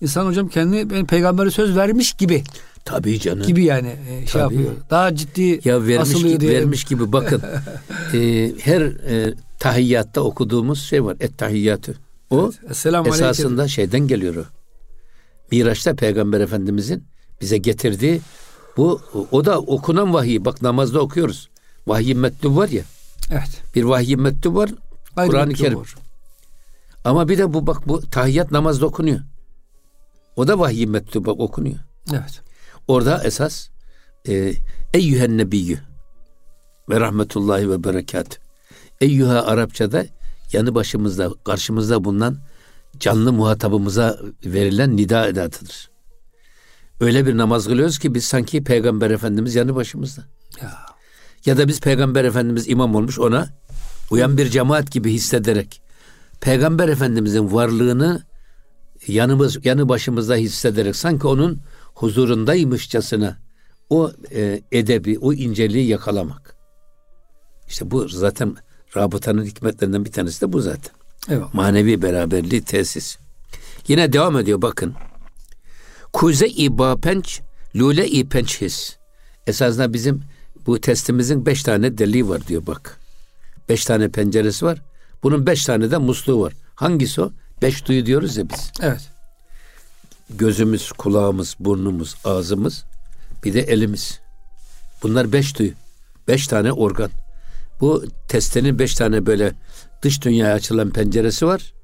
İnsan 0.00 0.26
hocam 0.26 0.48
kendini 0.48 0.90
ben 0.90 1.06
peygambere 1.06 1.50
söz 1.50 1.76
vermiş 1.76 2.12
gibi. 2.12 2.44
Tabii 2.84 3.20
canım. 3.20 3.46
Gibi 3.46 3.64
yani 3.64 3.96
e, 4.08 4.26
şey 4.26 4.40
Tabii. 4.40 4.54
yapıyor. 4.54 4.74
Daha 4.90 5.14
ciddi 5.14 5.60
ya 5.64 5.86
vermiş 5.86 6.14
gibi, 6.14 6.40
diye. 6.40 6.52
vermiş 6.52 6.84
gibi 6.84 7.12
bakın. 7.12 7.42
e, 8.14 8.52
her 8.60 8.80
e, 8.82 9.34
tahiyyatta 9.58 10.20
okuduğumuz 10.20 10.82
şey 10.82 11.04
var. 11.04 11.16
Et 11.20 11.38
tahiyyatı. 11.38 12.03
O 12.30 12.52
evet. 12.64 12.86
esasında 13.06 13.62
aleyküm. 13.62 13.68
şeyden 13.68 14.00
geliyor 14.00 14.36
o. 14.36 14.44
Miraç'ta 15.50 15.94
Peygamber 15.94 16.40
Efendimizin 16.40 17.04
bize 17.40 17.58
getirdiği 17.58 18.20
bu 18.76 19.00
o 19.30 19.44
da 19.44 19.60
okunan 19.60 20.14
vahiy. 20.14 20.44
Bak 20.44 20.62
namazda 20.62 21.00
okuyoruz. 21.00 21.50
Vahiy 21.86 22.14
metni 22.14 22.56
var 22.56 22.68
ya. 22.68 22.84
Evet. 23.30 23.62
Bir 23.74 23.84
vahiy 23.84 24.16
metni 24.16 24.54
var. 24.54 24.70
Kur'an-ı 25.16 25.52
Kerim. 25.52 25.78
Var. 25.78 25.94
Ama 27.04 27.28
bir 27.28 27.38
de 27.38 27.54
bu 27.54 27.66
bak 27.66 27.88
bu 27.88 28.00
tahiyyat 28.00 28.50
namazda 28.50 28.86
okunuyor. 28.86 29.20
O 30.36 30.48
da 30.48 30.58
vahiy 30.58 30.86
mektubu 30.86 31.30
okunuyor. 31.30 31.78
Evet. 32.12 32.42
Orada 32.88 33.22
esas 33.24 33.68
e, 34.28 34.54
eyyühen 34.94 35.38
nebiyyü 35.38 35.78
ve 36.88 37.00
rahmetullahi 37.00 37.70
ve 37.70 37.84
berekat. 37.84 38.40
Eyyüha 39.00 39.42
Arapçada 39.42 40.06
yanı 40.54 40.74
başımızda, 40.74 41.30
karşımızda 41.44 42.04
bulunan 42.04 42.38
canlı 43.00 43.32
muhatabımıza 43.32 44.18
verilen 44.44 44.96
nida 44.96 45.28
edatıdır. 45.28 45.90
Öyle 47.00 47.26
bir 47.26 47.36
namaz 47.36 47.66
kılıyoruz 47.66 47.98
ki 47.98 48.14
biz 48.14 48.24
sanki 48.24 48.64
Peygamber 48.64 49.10
Efendimiz 49.10 49.54
yanı 49.54 49.74
başımızda. 49.74 50.24
Ya. 50.62 50.72
ya 51.46 51.58
da 51.58 51.68
biz 51.68 51.80
Peygamber 51.80 52.24
Efendimiz 52.24 52.68
imam 52.68 52.94
olmuş 52.94 53.18
ona 53.18 53.48
uyan 54.10 54.36
bir 54.36 54.48
cemaat 54.48 54.92
gibi 54.92 55.12
hissederek 55.12 55.82
Peygamber 56.40 56.88
Efendimizin 56.88 57.52
varlığını 57.52 58.22
yanımız 59.06 59.66
yanı 59.66 59.88
başımızda 59.88 60.36
hissederek 60.36 60.96
sanki 60.96 61.26
onun 61.26 61.60
huzurundaymışçasına 61.94 63.38
o 63.90 64.12
e, 64.32 64.62
edebi, 64.72 65.18
o 65.18 65.32
inceliği 65.32 65.88
yakalamak. 65.88 66.56
İşte 67.68 67.90
bu 67.90 68.08
zaten 68.08 68.56
rabıtanın 68.96 69.44
hikmetlerinden 69.44 70.04
bir 70.04 70.12
tanesi 70.12 70.40
de 70.40 70.52
bu 70.52 70.60
zaten. 70.60 70.94
Evet. 71.28 71.44
Manevi 71.52 72.02
beraberliği 72.02 72.62
tesis. 72.62 73.18
Yine 73.88 74.12
devam 74.12 74.38
ediyor 74.38 74.62
bakın. 74.62 74.94
Kuze-i 76.12 76.78
bapenç, 76.78 77.40
lule-i 77.76 78.28
pençhis. 78.28 78.96
Esasında 79.46 79.92
bizim 79.92 80.22
bu 80.66 80.80
testimizin 80.80 81.46
beş 81.46 81.62
tane 81.62 81.98
deliği 81.98 82.28
var 82.28 82.46
diyor 82.46 82.66
bak. 82.66 83.00
Beş 83.68 83.84
tane 83.84 84.08
penceresi 84.08 84.64
var. 84.64 84.82
Bunun 85.22 85.46
beş 85.46 85.64
tane 85.64 85.90
de 85.90 85.98
musluğu 85.98 86.40
var. 86.40 86.52
Hangisi 86.74 87.20
o? 87.20 87.30
Beş 87.62 87.86
duyu 87.86 88.06
diyoruz 88.06 88.36
ya 88.36 88.50
biz. 88.50 88.72
Evet. 88.80 89.10
Gözümüz, 90.30 90.92
kulağımız, 90.92 91.56
burnumuz, 91.60 92.14
ağzımız, 92.24 92.84
bir 93.44 93.54
de 93.54 93.60
elimiz. 93.60 94.20
Bunlar 95.02 95.32
beş 95.32 95.58
duyu. 95.58 95.72
Beş 96.28 96.46
tane 96.46 96.72
organ. 96.72 97.10
Bu 97.80 98.04
testenin 98.28 98.78
beş 98.78 98.94
tane 98.94 99.26
böyle 99.26 99.52
dış 100.02 100.22
dünyaya 100.22 100.54
açılan 100.54 100.90
penceresi 100.90 101.46
var. 101.46 101.74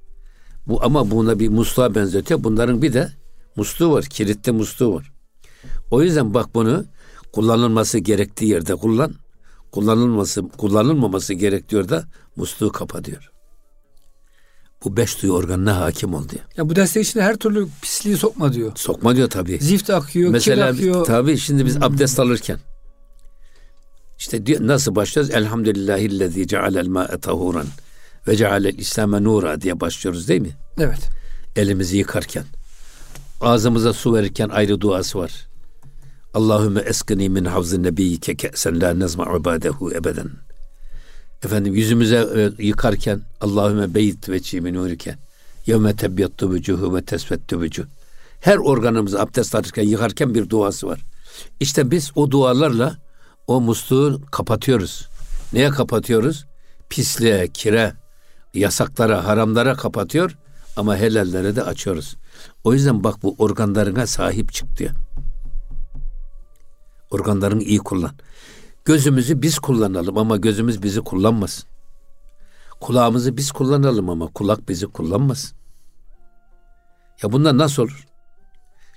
Bu 0.67 0.85
ama 0.85 1.11
buna 1.11 1.39
bir 1.39 1.49
musluğa 1.49 1.95
benzetiyor. 1.95 2.45
Bunların 2.45 2.83
bir 2.83 2.93
de 2.93 3.13
musluğu 3.57 3.93
var. 3.93 4.05
Kilitli 4.05 4.53
musluğu 4.53 4.95
var. 4.95 5.13
O 5.91 6.03
yüzden 6.03 6.35
bak 6.35 6.55
bunu 6.55 6.85
kullanılması 7.33 7.99
gerektiği 7.99 8.47
yerde 8.47 8.75
kullan. 8.75 9.15
Kullanılması, 9.73 10.49
kullanılmaması 10.49 11.35
gerektiği 11.35 11.77
yerde 11.77 12.03
musluğu 12.37 12.73
kapa 12.73 13.05
diyor. 13.05 13.31
Bu 14.85 14.97
beş 14.97 15.23
duyu 15.23 15.33
organına 15.33 15.81
hakim 15.81 16.15
ol 16.15 16.29
diyor. 16.29 16.43
Ya 16.57 16.69
bu 16.69 16.77
destek 16.77 17.07
içinde 17.07 17.23
her 17.23 17.37
türlü 17.37 17.69
pisliği 17.83 18.17
sokma 18.17 18.53
diyor. 18.53 18.73
Sokma 18.75 19.17
diyor 19.17 19.31
tabii. 19.31 19.59
Zift 19.59 19.91
akıyor, 19.91 20.31
Mesela, 20.31 20.73
kir 20.73 20.77
akıyor. 20.77 21.05
Tabii 21.05 21.39
şimdi 21.39 21.67
biz 21.67 21.77
abdest 21.77 22.21
alırken 22.21 22.59
işte 24.21 24.43
nasıl 24.61 24.95
başlıyoruz? 24.95 25.35
Elhamdülillahillezî 25.35 26.47
cealel 26.47 26.87
mâ'e 26.87 27.19
tahuran 27.19 27.67
ve 28.29 28.37
cealel 28.37 28.79
İslam'e 28.79 29.25
nura 29.25 29.61
diye 29.61 29.81
başlıyoruz 29.81 30.29
değil 30.29 30.41
mi? 30.41 30.57
Evet. 30.79 31.09
Elimizi 31.57 31.97
yıkarken. 31.97 32.45
Ağzımıza 33.41 33.93
su 33.93 34.15
verirken 34.15 34.49
ayrı 34.49 34.81
duası 34.81 35.19
var. 35.19 35.49
Allahümme 36.35 36.81
eskini 36.81 37.29
min 37.29 37.45
havzı 37.45 37.83
nebiyyike 37.83 38.37
ke'sen 38.37 38.81
la 38.81 38.95
nezma 38.95 39.37
ibadehu 39.41 39.93
ebeden. 39.93 40.31
Efendim 41.45 41.75
yüzümüze 41.75 42.27
e, 42.37 42.65
yıkarken 42.65 43.21
Allahümme 43.41 43.95
beyt 43.95 44.29
ve 44.29 44.43
çimin 44.43 44.75
nurike 44.75 45.17
yevme 45.67 45.97
tebyattu 45.97 46.53
vücuhu 46.53 46.97
ve 46.97 47.05
tesvettu 47.05 47.61
vücuh. 47.61 47.85
Her 48.41 48.57
organımızı 48.57 49.21
abdest 49.21 49.55
alırken 49.55 49.83
yıkarken 49.83 50.35
bir 50.35 50.49
duası 50.49 50.87
var. 50.87 51.01
İşte 51.61 51.91
biz 51.91 52.11
o 52.15 52.31
dualarla 52.31 52.97
o 53.47 53.61
musluğu 53.61 54.21
kapatıyoruz. 54.31 55.09
Neye 55.53 55.71
kapatıyoruz? 55.71 56.47
Pisliğe, 56.89 57.49
kire, 57.49 57.95
yasaklara, 58.55 59.25
haramlara 59.25 59.75
kapatıyor 59.75 60.39
ama 60.77 60.97
helallere 60.97 61.57
de 61.57 61.63
açıyoruz. 61.63 62.17
O 62.65 62.73
yüzden 62.73 63.05
bak 63.05 63.23
bu 63.23 63.35
organlarına 63.39 64.07
sahip 64.07 64.53
çık 64.53 64.77
diyor. 64.77 64.91
Organlarını 67.11 67.63
iyi 67.63 67.79
kullan. 67.79 68.13
Gözümüzü 68.85 69.43
biz 69.43 69.59
kullanalım 69.59 70.19
ama 70.19 70.37
gözümüz 70.37 70.83
bizi 70.83 71.01
kullanmasın. 71.01 71.69
Kulağımızı 72.81 73.37
biz 73.37 73.53
kullanalım 73.53 74.11
ama 74.11 74.27
kulak 74.27 74.69
bizi 74.69 74.87
kullanmasın. 74.87 75.57
Ya 77.23 77.33
bunlar 77.33 77.59
nasıl 77.59 77.83
olur? 77.83 78.07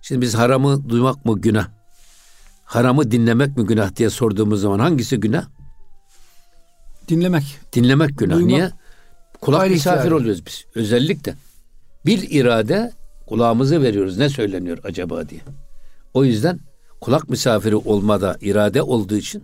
Şimdi 0.01 0.21
biz 0.21 0.35
haramı 0.35 0.89
duymak 0.89 1.25
mı 1.25 1.41
günah? 1.41 1.67
Haramı 2.63 3.11
dinlemek 3.11 3.57
mi 3.57 3.65
günah 3.65 3.95
diye 3.95 4.09
sorduğumuz 4.09 4.61
zaman 4.61 4.79
hangisi 4.79 5.19
günah? 5.19 5.45
Dinlemek. 7.07 7.59
Dinlemek 7.73 8.17
günah. 8.17 8.35
Duymak, 8.35 8.51
Niye? 8.51 8.71
Kulak 9.41 9.69
misafir 9.69 10.05
yani. 10.05 10.13
oluyoruz 10.13 10.45
biz. 10.45 10.65
Özellikle. 10.75 11.35
Bir 12.05 12.27
irade 12.31 12.91
kulağımızı 13.27 13.81
veriyoruz. 13.81 14.17
Ne 14.17 14.29
söyleniyor 14.29 14.77
acaba 14.83 15.29
diye. 15.29 15.41
O 16.13 16.23
yüzden 16.23 16.59
kulak 17.01 17.29
misafiri 17.29 17.75
olmada 17.75 18.37
irade 18.41 18.81
olduğu 18.81 19.15
için 19.15 19.43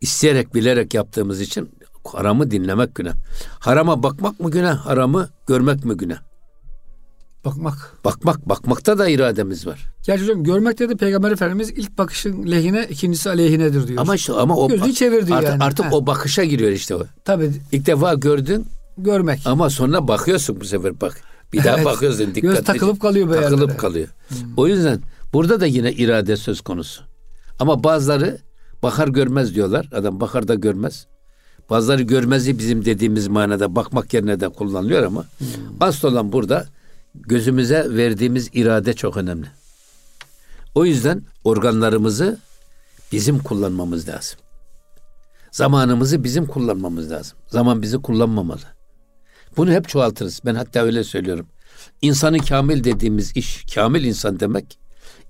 isteyerek 0.00 0.54
bilerek 0.54 0.94
yaptığımız 0.94 1.40
için 1.40 1.70
haramı 2.04 2.50
dinlemek 2.50 2.94
günah. 2.94 3.14
Harama 3.60 4.02
bakmak 4.02 4.40
mı 4.40 4.50
günah? 4.50 4.86
Haramı 4.86 5.28
görmek 5.46 5.84
mi 5.84 5.96
günah? 5.96 6.18
Bakmak. 7.46 8.04
Bakmak. 8.04 8.48
Bakmakta 8.48 8.98
da 8.98 9.08
irademiz 9.08 9.66
var. 9.66 9.84
Gerçi 10.06 10.22
hocam 10.22 10.44
görmekte 10.44 10.88
de 10.88 10.96
Peygamber 10.96 11.30
Efendimiz 11.30 11.70
ilk 11.70 11.98
bakışın 11.98 12.50
lehine, 12.50 12.86
ikincisi 12.90 13.30
aleyhinedir 13.30 13.88
diyor. 13.88 14.02
Ama 14.02 14.14
işte 14.14 14.32
ama 14.32 14.56
o 14.56 14.68
gözü 14.68 14.94
çevirdi 14.94 15.34
artık, 15.34 15.50
yani. 15.50 15.64
Artık 15.64 15.92
o 15.92 16.06
bakışa 16.06 16.44
giriyor 16.44 16.70
işte 16.70 16.94
o. 16.94 17.02
Tabii. 17.24 17.50
İlk 17.72 17.86
defa 17.86 18.14
gördün. 18.14 18.66
Görmek. 18.98 19.40
Ama 19.44 19.70
sonra 19.70 20.08
bakıyorsun 20.08 20.60
bu 20.60 20.64
sefer 20.64 21.00
bak. 21.00 21.20
Bir 21.52 21.64
daha 21.64 21.76
evet. 21.76 21.84
bakıyorsun 21.84 22.34
dikkatli. 22.34 22.40
Göz 22.40 22.64
takılıp 22.64 23.00
kalıyor 23.00 23.28
böyle. 23.28 23.42
Takılıp 23.42 23.60
yerlere. 23.60 23.76
kalıyor. 23.76 24.08
Hmm. 24.28 24.36
O 24.56 24.66
yüzden 24.66 25.00
burada 25.32 25.60
da 25.60 25.66
yine 25.66 25.92
irade 25.92 26.36
söz 26.36 26.60
konusu. 26.60 27.02
Ama 27.58 27.84
bazıları 27.84 28.38
bakar 28.82 29.08
görmez 29.08 29.54
diyorlar. 29.54 29.88
Adam 29.92 30.20
bakar 30.20 30.48
da 30.48 30.54
görmez. 30.54 31.06
Bazıları 31.70 32.02
görmezi 32.02 32.58
bizim 32.58 32.84
dediğimiz 32.84 33.28
manada 33.28 33.76
bakmak 33.76 34.14
yerine 34.14 34.40
de 34.40 34.48
kullanılıyor 34.48 35.02
ama 35.02 35.24
hmm. 35.38 35.46
asıl 35.80 36.08
olan 36.08 36.32
burada 36.32 36.66
gözümüze 37.22 37.96
verdiğimiz 37.96 38.50
irade 38.52 38.92
çok 38.92 39.16
önemli. 39.16 39.46
O 40.74 40.84
yüzden 40.84 41.22
organlarımızı 41.44 42.38
bizim 43.12 43.38
kullanmamız 43.38 44.08
lazım. 44.08 44.38
Zamanımızı 45.52 46.24
bizim 46.24 46.46
kullanmamız 46.46 47.10
lazım. 47.10 47.38
Zaman 47.46 47.82
bizi 47.82 47.98
kullanmamalı. 47.98 48.76
Bunu 49.56 49.70
hep 49.70 49.88
çoğaltırız. 49.88 50.40
Ben 50.44 50.54
hatta 50.54 50.80
öyle 50.80 51.04
söylüyorum. 51.04 51.46
İnsanı 52.02 52.38
kamil 52.38 52.84
dediğimiz 52.84 53.36
iş, 53.36 53.74
kamil 53.74 54.04
insan 54.04 54.40
demek, 54.40 54.78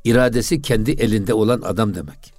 iradesi 0.04 0.62
kendi 0.62 0.90
elinde 0.90 1.34
olan 1.34 1.60
adam 1.60 1.94
demek. 1.94 2.34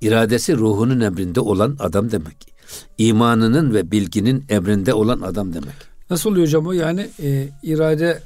İradesi 0.00 0.56
ruhunun 0.56 1.00
emrinde 1.00 1.40
olan 1.40 1.76
adam 1.78 2.10
demek. 2.10 2.54
İmanının 2.98 3.74
ve 3.74 3.90
bilginin 3.90 4.44
emrinde 4.48 4.94
olan 4.94 5.20
adam 5.20 5.54
demek. 5.54 5.93
Nasıl 6.10 6.30
oluyor 6.30 6.46
hocam 6.46 6.66
o? 6.66 6.72
Yani 6.72 7.10
e, 7.22 7.48
irade 7.62 8.22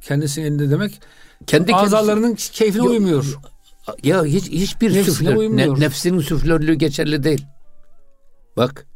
kendisinin 0.00 0.46
elinde 0.46 0.70
demek. 0.70 1.00
Kendi 1.46 1.74
azalarının 1.74 2.28
kendisi, 2.28 2.52
keyfine 2.52 2.82
yok, 2.82 2.90
uymuyor. 2.92 3.38
Ya 4.02 4.24
hiç 4.24 4.50
hiçbir 4.50 5.04
süflör, 5.04 5.56
ne, 5.56 5.80
nefsinin 5.80 6.20
süflörlüğü 6.20 6.74
geçerli 6.74 7.22
değil. 7.24 7.46
Bak 8.56 8.86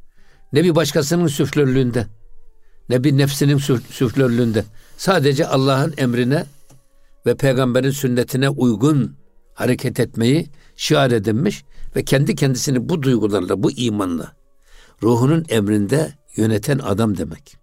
ne 0.53 0.65
bir 0.65 0.75
başkasının 0.75 1.27
süflörlüğünde 1.27 2.07
ne 2.89 3.05
bir 3.05 3.19
nefsinin 3.19 3.59
süflörlüğünde. 3.91 4.65
Sadece 4.97 5.47
Allah'ın 5.47 5.95
emrine 5.97 6.45
ve 7.27 7.37
peygamberin 7.37 7.91
sünnetine 7.91 8.49
uygun 8.49 9.17
hareket 9.55 10.01
etmeyi 10.01 10.51
şiar 10.77 11.11
edinmiş 11.11 11.65
ve 11.97 12.05
kendi 12.05 12.35
kendisini 12.35 12.89
bu 12.89 13.03
duygularla, 13.03 13.62
bu 13.62 13.71
imanla 13.71 14.33
ruhunun 15.03 15.45
emrinde 15.49 16.15
yöneten 16.37 16.79
adam 16.79 17.19
demek. 17.19 17.62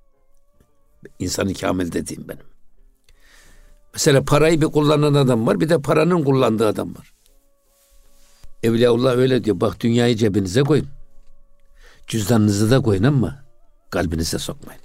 İnsanı 1.19 1.53
kamil 1.53 1.91
dediğim 1.91 2.27
benim. 2.27 2.45
Mesela 3.93 4.23
parayı 4.23 4.61
bir 4.61 4.65
kullanan 4.65 5.13
adam 5.13 5.47
var, 5.47 5.59
bir 5.59 5.69
de 5.69 5.81
paranın 5.81 6.23
kullandığı 6.23 6.67
adam 6.67 6.95
var. 6.95 7.13
Evliyaullah 8.63 9.17
öyle 9.17 9.43
diyor. 9.43 9.61
Bak 9.61 9.79
dünyayı 9.79 10.15
cebinize 10.15 10.61
koyun. 10.61 10.87
Cüzdanınızı 12.07 12.71
da 12.71 12.81
koyun 12.81 13.03
ama 13.03 13.43
kalbinize 13.89 14.39
sokmayın. 14.39 14.81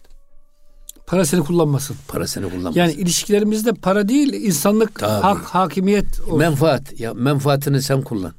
Para 1.07 1.25
seni 1.25 1.45
kullanmasın. 1.45 1.97
Para 2.09 2.27
seni 2.27 2.45
kullanmasın. 2.45 2.81
Yani 2.81 2.93
ilişkilerimizde 2.93 3.73
para 3.73 4.09
değil, 4.09 4.33
insanlık, 4.33 4.99
Tabii. 4.99 5.23
hak, 5.23 5.45
hakimiyet 5.45 6.21
olsun. 6.21 6.39
Menfaat. 6.39 7.01
Ya 7.01 7.15
menfaatini 7.15 7.83
sen 7.83 8.03
kullan. 8.03 8.33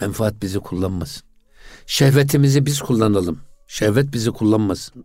Menfaat 0.00 0.42
bizi 0.42 0.58
kullanmasın. 0.58 1.22
Şehvetimizi 1.86 2.66
biz 2.66 2.80
kullanalım. 2.80 3.40
Şehvet 3.66 4.12
bizi 4.12 4.30
kullanmasın. 4.30 5.04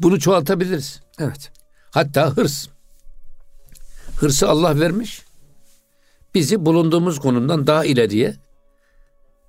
Bunu 0.00 0.20
çoğaltabiliriz. 0.20 1.00
Evet. 1.18 1.52
Hatta 1.90 2.36
hırs. 2.36 2.68
Hırsı 4.16 4.48
Allah 4.48 4.80
vermiş. 4.80 5.22
Bizi 6.34 6.66
bulunduğumuz 6.66 7.18
konumdan 7.18 7.66
daha 7.66 7.84
ileriye 7.84 8.36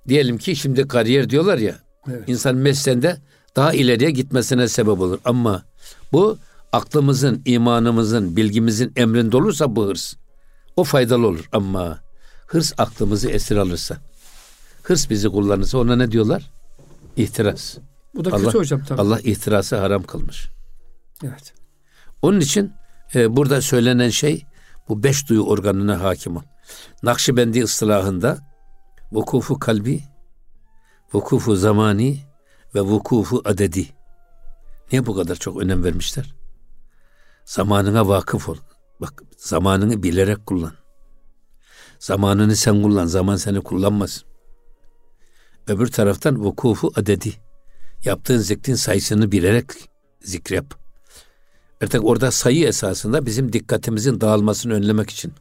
diyelim 0.08 0.38
ki 0.38 0.56
şimdi 0.56 0.88
kariyer 0.88 1.30
diyorlar 1.30 1.58
ya. 1.58 1.78
Evet. 2.08 2.28
İnsan 2.28 2.56
mesleğinde 2.56 3.16
daha 3.56 3.72
ileriye 3.72 4.10
gitmesine 4.10 4.68
sebep 4.68 5.00
olur. 5.00 5.18
Ama 5.24 5.62
bu 6.12 6.38
aklımızın, 6.72 7.42
imanımızın, 7.44 8.36
bilgimizin 8.36 8.92
emrinde 8.96 9.36
olursa 9.36 9.76
bu 9.76 9.86
hırs. 9.86 10.14
O 10.76 10.84
faydalı 10.84 11.26
olur 11.26 11.48
ama 11.52 11.98
hırs 12.46 12.72
aklımızı 12.78 13.30
esir 13.30 13.56
alırsa, 13.56 13.96
hırs 14.82 15.10
bizi 15.10 15.28
kullanırsa 15.28 15.78
ona 15.78 15.96
ne 15.96 16.10
diyorlar? 16.10 16.50
İhtiras. 17.16 17.76
Bu 18.14 18.24
da 18.24 18.30
Allah, 18.32 18.44
kötü 18.44 18.58
hocam 18.58 18.84
tabii. 18.84 19.00
Allah 19.00 19.20
ihtirası 19.20 19.76
haram 19.76 20.02
kılmış. 20.02 20.48
Evet. 21.24 21.54
Onun 22.22 22.40
için 22.40 22.72
e, 23.14 23.36
burada 23.36 23.60
söylenen 23.60 24.08
şey 24.08 24.46
bu 24.88 25.02
beş 25.02 25.28
duyu 25.28 25.42
organına 25.42 26.00
hakim 26.00 26.36
ol. 26.36 26.42
Nakşibendi 27.02 27.62
ıstılahında 27.62 28.38
vukufu 29.12 29.58
kalbi, 29.58 30.00
vukufu 31.14 31.56
zamani 31.56 32.20
ve 32.74 32.80
vukufu 32.80 33.42
adedi. 33.44 33.88
Niye 34.92 35.06
bu 35.06 35.16
kadar 35.16 35.36
çok 35.36 35.62
önem 35.62 35.84
vermişler? 35.84 36.34
Zamanına 37.44 38.08
vakıf 38.08 38.48
ol. 38.48 38.56
Bak 39.00 39.22
zamanını 39.36 40.02
bilerek 40.02 40.46
kullan. 40.46 40.72
Zamanını 41.98 42.56
sen 42.56 42.82
kullan, 42.82 43.06
zaman 43.06 43.36
seni 43.36 43.60
kullanmaz. 43.60 44.24
Öbür 45.66 45.86
taraftan 45.86 46.44
vukufu 46.44 46.92
adedi. 46.94 47.43
Yaptığın 48.04 48.38
zikrin 48.38 48.74
sayısını 48.74 49.32
bilerek 49.32 49.66
zikrep. 50.22 50.64
Artık 51.82 52.04
orada 52.04 52.30
sayı 52.30 52.66
esasında 52.66 53.26
bizim 53.26 53.52
dikkatimizin 53.52 54.20
dağılmasını 54.20 54.72
önlemek 54.72 55.10
için 55.10 55.32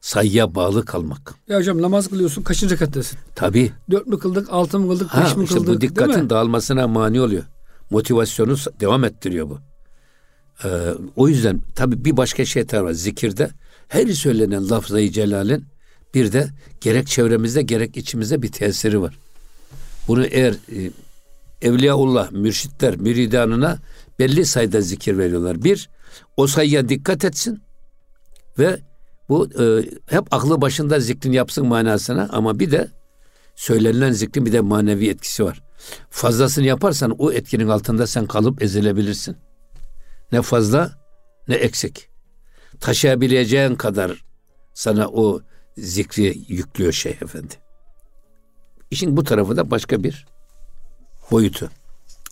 sayıya 0.00 0.54
bağlı 0.54 0.84
kalmak. 0.84 1.34
Ya 1.48 1.58
hocam 1.58 1.82
namaz 1.82 2.08
kılıyorsun 2.08 2.42
kaçıncı 2.42 2.74
rekattasın? 2.74 3.18
Tabii. 3.34 3.72
Dört 3.90 4.06
mü 4.06 4.18
kıldık, 4.18 4.48
altı 4.50 4.78
mı 4.78 4.88
kıldık, 4.88 5.08
ha, 5.08 5.24
beş 5.24 5.36
mi 5.36 5.44
işte 5.44 5.56
kıldık? 5.56 5.74
Bu 5.74 5.80
dikkatin 5.80 6.30
dağılmasına 6.30 6.88
mani 6.88 7.20
oluyor. 7.20 7.42
Motivasyonu 7.90 8.56
devam 8.80 9.04
ettiriyor 9.04 9.50
bu. 9.50 9.58
Ee, 10.64 10.68
o 11.16 11.28
yüzden 11.28 11.60
tabii 11.74 12.04
bir 12.04 12.16
başka 12.16 12.44
şey 12.44 12.66
var 12.72 12.92
zikirde. 12.92 13.50
Her 13.88 14.06
söylenen 14.06 14.70
lafzayı 14.70 15.10
celalin 15.10 15.64
bir 16.14 16.32
de 16.32 16.48
gerek 16.80 17.06
çevremizde 17.06 17.62
gerek 17.62 17.96
içimizde 17.96 18.42
bir 18.42 18.52
tesiri 18.52 19.00
var. 19.00 19.18
Bunu 20.08 20.26
eğer 20.26 20.52
e, 20.52 20.90
Evliyaullah, 21.62 22.30
mürşitler, 22.30 22.96
müridanına 22.96 23.78
belli 24.18 24.46
sayıda 24.46 24.80
zikir 24.80 25.18
veriyorlar. 25.18 25.64
Bir, 25.64 25.90
o 26.36 26.46
sayıya 26.46 26.88
dikkat 26.88 27.24
etsin 27.24 27.62
ve 28.58 28.80
bu 29.28 29.48
e, 29.62 29.84
hep 30.06 30.24
aklı 30.34 30.60
başında 30.60 31.00
zikrin 31.00 31.32
yapsın 31.32 31.66
manasına 31.66 32.28
ama 32.32 32.58
bir 32.58 32.70
de 32.70 32.88
söylenilen 33.54 34.12
zikrin 34.12 34.46
bir 34.46 34.52
de 34.52 34.60
manevi 34.60 35.08
etkisi 35.08 35.44
var. 35.44 35.62
Fazlasını 36.10 36.66
yaparsan 36.66 37.10
o 37.18 37.32
etkinin 37.32 37.68
altında 37.68 38.06
sen 38.06 38.26
kalıp 38.26 38.62
ezilebilirsin. 38.62 39.36
Ne 40.32 40.42
fazla 40.42 40.92
ne 41.48 41.54
eksik. 41.54 42.08
Taşıyabileceğin 42.80 43.74
kadar 43.74 44.24
sana 44.74 45.08
o 45.08 45.40
zikri 45.76 46.38
yüklüyor 46.48 46.92
şey 46.92 47.12
efendi. 47.12 47.54
İşin 48.90 49.16
bu 49.16 49.24
tarafı 49.24 49.56
da 49.56 49.70
başka 49.70 50.04
bir 50.04 50.26
boyutu. 51.30 51.70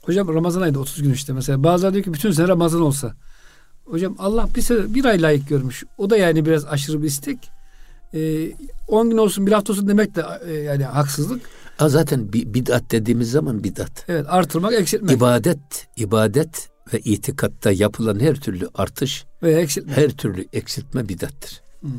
Hocam 0.02 0.34
Ramazan 0.34 0.60
ayında 0.60 0.78
30 0.78 1.02
gün 1.02 1.12
işte 1.12 1.32
mesela. 1.32 1.62
Bazıları 1.62 1.94
diyor 1.94 2.04
ki 2.04 2.12
bütün 2.12 2.32
sene 2.32 2.48
Ramazan 2.48 2.80
olsa. 2.80 3.14
Hocam 3.84 4.16
Allah 4.18 4.48
bir, 4.56 4.62
sene, 4.62 4.94
bir 4.94 5.04
ay 5.04 5.22
layık 5.22 5.48
görmüş. 5.48 5.84
O 5.98 6.10
da 6.10 6.16
yani 6.16 6.46
biraz 6.46 6.66
aşırı 6.66 7.02
bir 7.02 7.06
istek. 7.06 7.38
10 8.12 8.18
ee, 8.18 9.10
gün 9.10 9.18
olsun 9.18 9.46
bir 9.46 9.52
hafta 9.52 9.72
olsun 9.72 9.88
demek 9.88 10.14
de 10.14 10.24
e, 10.46 10.52
yani 10.52 10.84
haksızlık. 10.84 11.42
Ha 11.76 11.88
zaten 11.88 12.32
bid'at 12.32 12.90
dediğimiz 12.90 13.30
zaman 13.30 13.64
bid'at. 13.64 14.04
Evet 14.08 14.26
artırmak 14.28 14.74
eksiltmek. 14.74 15.16
İbadet, 15.16 15.86
ibadet 15.96 16.68
ve 16.94 16.98
itikatta 16.98 17.72
yapılan 17.72 18.20
her 18.20 18.34
türlü 18.34 18.68
artış 18.74 19.24
ve 19.42 19.54
eksiltme. 19.54 19.92
her 19.92 20.10
türlü 20.10 20.46
eksiltme 20.52 21.08
bidattır. 21.08 21.62
Hmm. 21.80 21.90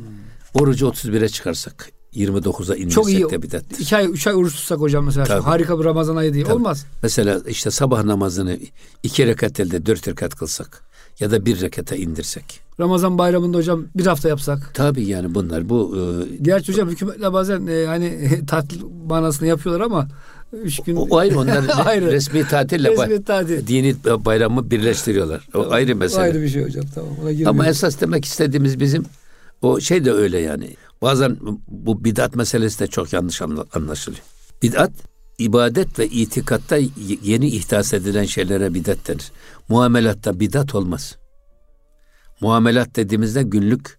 Orucu 0.54 0.86
31'e 0.86 1.28
çıkarsak 1.28 1.90
29'a 2.16 2.76
indirsek 2.76 2.92
Çok 2.94 3.08
iyi. 3.10 3.30
de 3.30 3.42
bidattir. 3.42 3.78
2 3.78 3.96
ay 3.96 4.06
3 4.06 4.26
ay 4.26 4.34
oruç 4.34 4.54
tutsak 4.54 4.78
hocam 4.80 5.04
mesela. 5.04 5.26
Tabii. 5.26 5.42
Harika 5.42 5.78
bir 5.80 5.84
Ramazan 5.84 6.16
ayı 6.16 6.34
değil. 6.34 6.44
Tabii. 6.44 6.54
Olmaz. 6.54 6.86
Mesela 7.02 7.40
işte 7.48 7.70
sabah 7.70 8.04
namazını 8.04 8.58
2 9.02 9.26
rekat 9.26 9.60
elde 9.60 9.86
4 9.86 10.08
rekat 10.08 10.34
kılsak 10.34 10.82
ya 11.20 11.30
da 11.30 11.46
bir 11.46 11.60
rekata 11.60 11.96
indirsek. 11.96 12.60
Ramazan 12.80 13.18
bayramında 13.18 13.58
hocam 13.58 13.84
bir 13.96 14.06
hafta 14.06 14.28
yapsak. 14.28 14.70
Tabii 14.74 15.04
yani 15.04 15.34
bunlar 15.34 15.68
bu. 15.68 15.96
E, 15.96 16.36
Gerçi 16.42 16.72
hocam 16.72 16.88
hükümetle 16.88 17.32
bazen 17.32 17.66
e, 17.66 17.86
hani 17.86 18.28
tatil 18.46 18.80
manasını 19.08 19.48
yapıyorlar 19.48 19.84
ama 19.84 20.08
üç 20.52 20.80
gün. 20.80 20.96
O 20.96 21.16
ayrı 21.16 21.38
onlar 21.38 21.64
ayrı. 21.86 22.12
resmi 22.12 22.44
tatille 22.48 22.90
resmi 22.90 23.24
tatil. 23.24 23.66
dini 23.66 23.96
bayramı 24.04 24.70
birleştiriyorlar. 24.70 25.40
O 25.48 25.52
tamam. 25.52 25.68
ayrı 25.72 25.96
mesele. 25.96 26.20
ayrı 26.20 26.42
bir 26.42 26.48
şey 26.48 26.64
hocam 26.64 26.84
tamam. 26.94 27.10
Ama 27.46 27.66
esas 27.66 28.00
demek 28.00 28.24
istediğimiz 28.24 28.80
bizim 28.80 29.04
o 29.62 29.80
şey 29.80 30.04
de 30.04 30.12
öyle 30.12 30.38
yani. 30.38 30.76
Bazen 31.02 31.38
bu 31.68 32.04
bidat 32.04 32.34
meselesi 32.34 32.80
de 32.80 32.86
çok 32.86 33.12
yanlış 33.12 33.42
anlaşılıyor. 33.74 34.22
Bidat 34.62 34.92
ibadet 35.38 35.98
ve 35.98 36.06
itikatta 36.06 36.78
yeni 37.22 37.48
ihdas 37.48 37.94
edilen 37.94 38.24
şeylere 38.24 38.74
bidat 38.74 39.08
denir. 39.08 39.32
Muamelatta 39.68 40.40
bidat 40.40 40.74
olmaz. 40.74 41.16
Muamelat 42.40 42.96
dediğimizde 42.96 43.42
günlük 43.42 43.98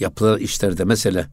yapılan 0.00 0.38
işlerde 0.38 0.84
mesela 0.84 1.26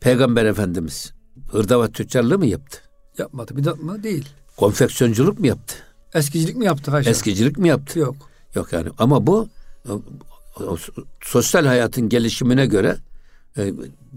Peygamber 0.00 0.44
Efendimiz 0.44 1.12
hırdavat 1.50 1.94
tüccarlığı 1.94 2.38
mı 2.38 2.46
yaptı? 2.46 2.78
Yapmadı. 3.18 3.56
Bidat 3.56 3.82
mı? 3.82 4.02
Değil. 4.02 4.28
Konfeksiyonculuk 4.56 5.38
mu 5.38 5.46
yaptı? 5.46 5.74
Eskicilik 6.14 6.56
mi 6.56 6.64
yaptı? 6.64 6.90
Haşa? 6.90 7.10
Eskicilik 7.10 7.58
mi 7.58 7.68
yaptı? 7.68 7.98
Yok. 7.98 8.16
Yok 8.54 8.72
yani 8.72 8.88
ama 8.98 9.26
bu 9.26 9.48
sosyal 11.20 11.66
hayatın 11.66 12.08
gelişimine 12.08 12.66
göre 12.66 12.96
e, 13.58 13.72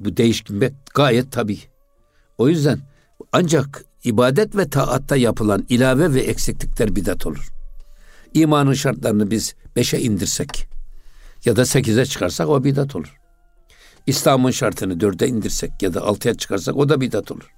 bu 0.06 0.18
değişkinlik 0.18 0.74
gayet 0.96 1.32
tabii. 1.32 1.60
O 2.38 2.50
yüzden 2.50 2.80
ancak 3.32 3.86
ibadet 4.04 4.56
ve 4.56 4.70
taatta 4.70 5.16
yapılan 5.16 5.66
ilave 5.70 6.14
ve 6.14 6.22
eksiklikler 6.22 6.96
bidat 6.96 7.28
olur. 7.28 7.50
İmanın 8.34 8.74
şartlarını 8.74 9.32
biz 9.32 9.56
beşe 9.76 10.00
indirsek 10.00 10.68
ya 11.46 11.56
da 11.56 11.66
sekize 11.66 12.06
çıkarsak 12.06 12.50
o 12.50 12.64
bidat 12.64 12.96
olur. 12.96 13.18
İslam'ın 14.08 14.52
şartını 14.52 15.00
dörde 15.00 15.28
indirsek 15.28 15.72
ya 15.82 15.94
da 15.94 16.02
altıya 16.02 16.34
çıkarsak 16.34 16.76
o 16.76 16.90
da 16.90 17.02
bidat 17.02 17.32
olur. 17.32 17.52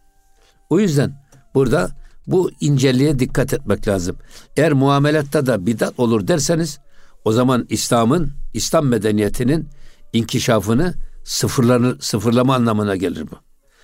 O 0.69 0.79
yüzden 0.79 1.23
burada 1.55 1.91
bu 2.27 2.51
inceliğe 2.59 3.19
dikkat 3.19 3.53
etmek 3.53 3.87
lazım. 3.87 4.17
Eğer 4.57 4.73
muamelatta 4.73 5.45
da 5.45 5.65
bidat 5.65 5.99
olur 5.99 6.27
derseniz 6.27 6.79
o 7.25 7.31
zaman 7.31 7.65
İslam'ın, 7.69 8.33
İslam 8.53 8.87
medeniyetinin 8.87 9.69
inkişafını 10.13 10.93
sıfırlanır, 11.23 11.99
sıfırlama 11.99 12.55
anlamına 12.55 12.95
gelir 12.95 13.25
bu. 13.31 13.35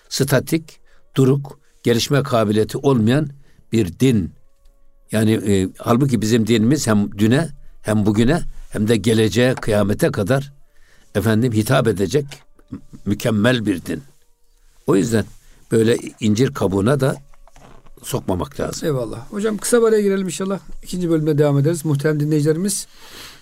Statik, 0.09 0.79
duruk, 1.15 1.59
gelişme 1.83 2.23
kabiliyeti 2.23 2.77
olmayan 2.77 3.29
bir 3.71 3.99
din. 3.99 4.31
Yani 5.11 5.31
e, 5.31 5.69
halbuki 5.77 6.21
bizim 6.21 6.47
dinimiz 6.47 6.87
hem 6.87 7.11
düne 7.17 7.49
hem 7.81 8.05
bugüne 8.05 8.41
hem 8.69 8.87
de 8.87 8.97
geleceğe 8.97 9.55
kıyamete 9.55 10.11
kadar 10.11 10.53
efendim 11.15 11.53
hitap 11.53 11.87
edecek 11.87 12.25
mükemmel 13.05 13.65
bir 13.65 13.85
din. 13.85 14.03
O 14.87 14.95
yüzden 14.95 15.25
böyle 15.71 15.97
incir 16.19 16.53
kabuğuna 16.53 16.99
da 16.99 17.15
sokmamak 18.03 18.59
lazım. 18.59 18.87
Eyvallah. 18.87 19.31
Hocam 19.31 19.57
kısa 19.57 19.81
bir 19.81 19.87
araya 19.87 20.01
girelim 20.01 20.25
inşallah. 20.25 20.59
İkinci 20.83 21.09
bölümde 21.09 21.37
devam 21.37 21.59
ederiz. 21.59 21.85
Muhterem 21.85 22.19
dinleyicilerimiz 22.19 22.87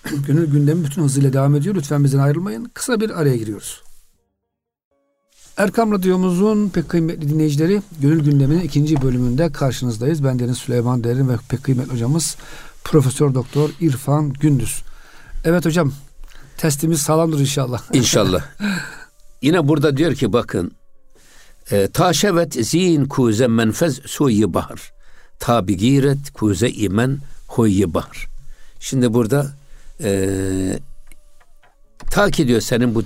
gönül 0.26 0.46
gündemi 0.46 0.84
bütün 0.84 1.02
hızıyla 1.02 1.32
devam 1.32 1.54
ediyor. 1.54 1.74
Lütfen 1.74 2.04
bizden 2.04 2.18
ayrılmayın. 2.18 2.70
Kısa 2.74 3.00
bir 3.00 3.10
araya 3.20 3.36
giriyoruz. 3.36 3.83
Erkam 5.56 5.92
Radyomuzun 5.92 6.68
pek 6.68 6.88
kıymetli 6.88 7.28
dinleyicileri 7.28 7.82
Gönül 8.00 8.24
Gündemi'nin 8.24 8.60
ikinci 8.60 9.02
bölümünde 9.02 9.52
karşınızdayız. 9.52 10.24
Ben 10.24 10.38
Deniz 10.38 10.58
Süleyman 10.58 11.04
Derin 11.04 11.28
ve 11.28 11.36
pek 11.48 11.64
kıymetli 11.64 11.92
hocamız 11.92 12.36
Profesör 12.84 13.34
Doktor 13.34 13.70
İrfan 13.80 14.32
Gündüz. 14.32 14.82
Evet 15.44 15.66
hocam 15.66 15.92
testimiz 16.56 17.00
sağlamdır 17.00 17.40
inşallah. 17.40 17.82
İnşallah. 17.92 18.44
Yine 19.42 19.68
burada 19.68 19.96
diyor 19.96 20.14
ki 20.14 20.32
bakın 20.32 20.72
e, 21.70 21.88
taşevet 21.88 22.52
zin 22.52 23.04
kuze 23.04 23.46
menfez 23.46 24.00
suyi 24.06 24.54
bahar. 24.54 24.92
Tabi 25.38 25.76
giret 25.76 26.30
kuze 26.32 26.70
imen 26.70 27.18
huyyi 27.48 27.94
bahar. 27.94 28.26
Şimdi 28.80 29.14
burada 29.14 29.52
e, 30.00 30.78
tak 32.10 32.40
ediyor 32.40 32.60
senin 32.60 32.94
bu 32.94 33.02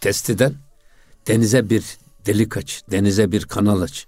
testiden 0.00 0.54
Denize 1.26 1.70
bir 1.70 1.98
delik 2.26 2.56
aç, 2.56 2.82
denize 2.90 3.32
bir 3.32 3.44
kanal 3.44 3.80
aç. 3.80 4.06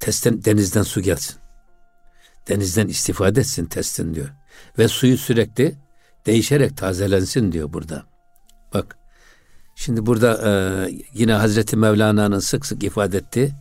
Testen, 0.00 0.44
denizden 0.44 0.82
su 0.82 1.00
gelsin. 1.00 1.36
denizden 2.48 2.88
istifade 2.88 3.40
etsin 3.40 3.66
testin 3.66 4.14
diyor. 4.14 4.28
Ve 4.78 4.88
suyu 4.88 5.18
sürekli 5.18 5.74
değişerek 6.26 6.76
tazelensin 6.76 7.52
diyor 7.52 7.72
burada. 7.72 8.06
Bak 8.74 8.96
şimdi 9.74 10.06
burada 10.06 10.40
e, 10.48 10.50
yine 11.14 11.32
Hazreti 11.32 11.76
Mevlana'nın 11.76 12.38
sık 12.38 12.66
sık 12.66 12.82
ifade 12.82 13.18
ettiği 13.18 13.52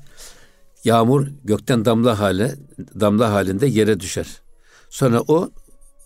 yağmur 0.84 1.28
gökten 1.44 1.86
damla 1.86 2.20
hale 2.20 2.56
damla 3.00 3.32
halinde 3.32 3.68
yere 3.68 4.00
düşer. 4.00 4.28
Sonra 4.90 5.22
o 5.22 5.52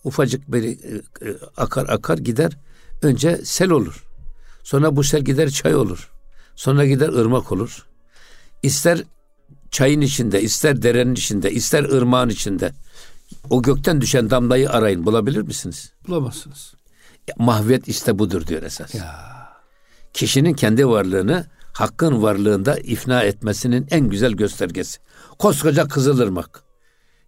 ufacık 0.03 0.51
bir 0.51 0.63
e, 0.63 1.01
akar 1.57 1.89
akar 1.89 2.17
gider. 2.17 2.51
Önce 3.01 3.37
sel 3.43 3.69
olur. 3.69 4.07
Sonra 4.63 4.95
bu 4.95 5.03
sel 5.03 5.21
gider 5.21 5.49
çay 5.49 5.75
olur. 5.75 6.11
Sonra 6.57 6.85
gider 6.85 7.09
ırmak 7.09 7.51
olur. 7.51 7.85
İster 8.63 9.03
çayın 9.71 10.01
içinde, 10.01 10.41
ister 10.41 10.81
derenin 10.81 11.13
içinde, 11.13 11.51
ister 11.51 11.83
ırmağın 11.83 12.29
içinde 12.29 12.71
o 13.49 13.61
gökten 13.61 14.01
düşen 14.01 14.29
damlayı 14.29 14.69
arayın. 14.69 15.05
Bulabilir 15.05 15.41
misiniz? 15.41 15.93
Bulamazsınız. 16.07 16.73
Mahviyet 17.37 17.87
işte 17.87 18.19
budur 18.19 18.47
diyor 18.47 18.63
esas. 18.63 18.95
Ya. 18.95 19.37
Kişinin 20.13 20.53
kendi 20.53 20.87
varlığını 20.87 21.45
hakkın 21.73 22.21
varlığında 22.21 22.77
ifna 22.77 23.23
etmesinin 23.23 23.87
en 23.91 24.09
güzel 24.09 24.31
göstergesi. 24.31 24.99
Koskoca 25.39 25.87
Kızılırmak. 25.87 26.63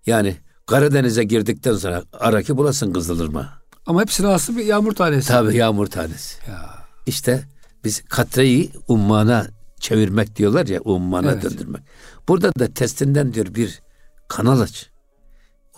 Yani 0.06 0.38
Karadeniz'e 0.66 1.24
girdikten 1.24 1.74
sonra 1.74 2.04
araki 2.14 2.58
bulasın 2.58 2.94
Kızılırmak. 2.94 3.46
Ama 3.86 4.02
hepsinin 4.02 4.28
aslı 4.28 4.58
bir 4.58 4.66
yağmur 4.66 4.92
tanesi. 4.94 5.28
Tabii 5.28 5.56
yağmur 5.56 5.88
tanesi. 5.88 6.38
Ya. 6.48 6.78
İşte 7.06 7.44
biz 7.84 8.02
katreyi 8.02 8.72
ummana 8.88 9.48
çevirmek 9.80 10.36
diyorlar 10.36 10.68
ya 10.68 10.82
ummana 10.82 11.32
evet. 11.32 11.44
döndürmek. 11.44 11.82
Burada 12.28 12.52
da 12.60 12.74
testinden 12.74 13.34
diyor 13.34 13.56
bir 13.56 13.82
kanal 14.28 14.60
aç. 14.60 14.90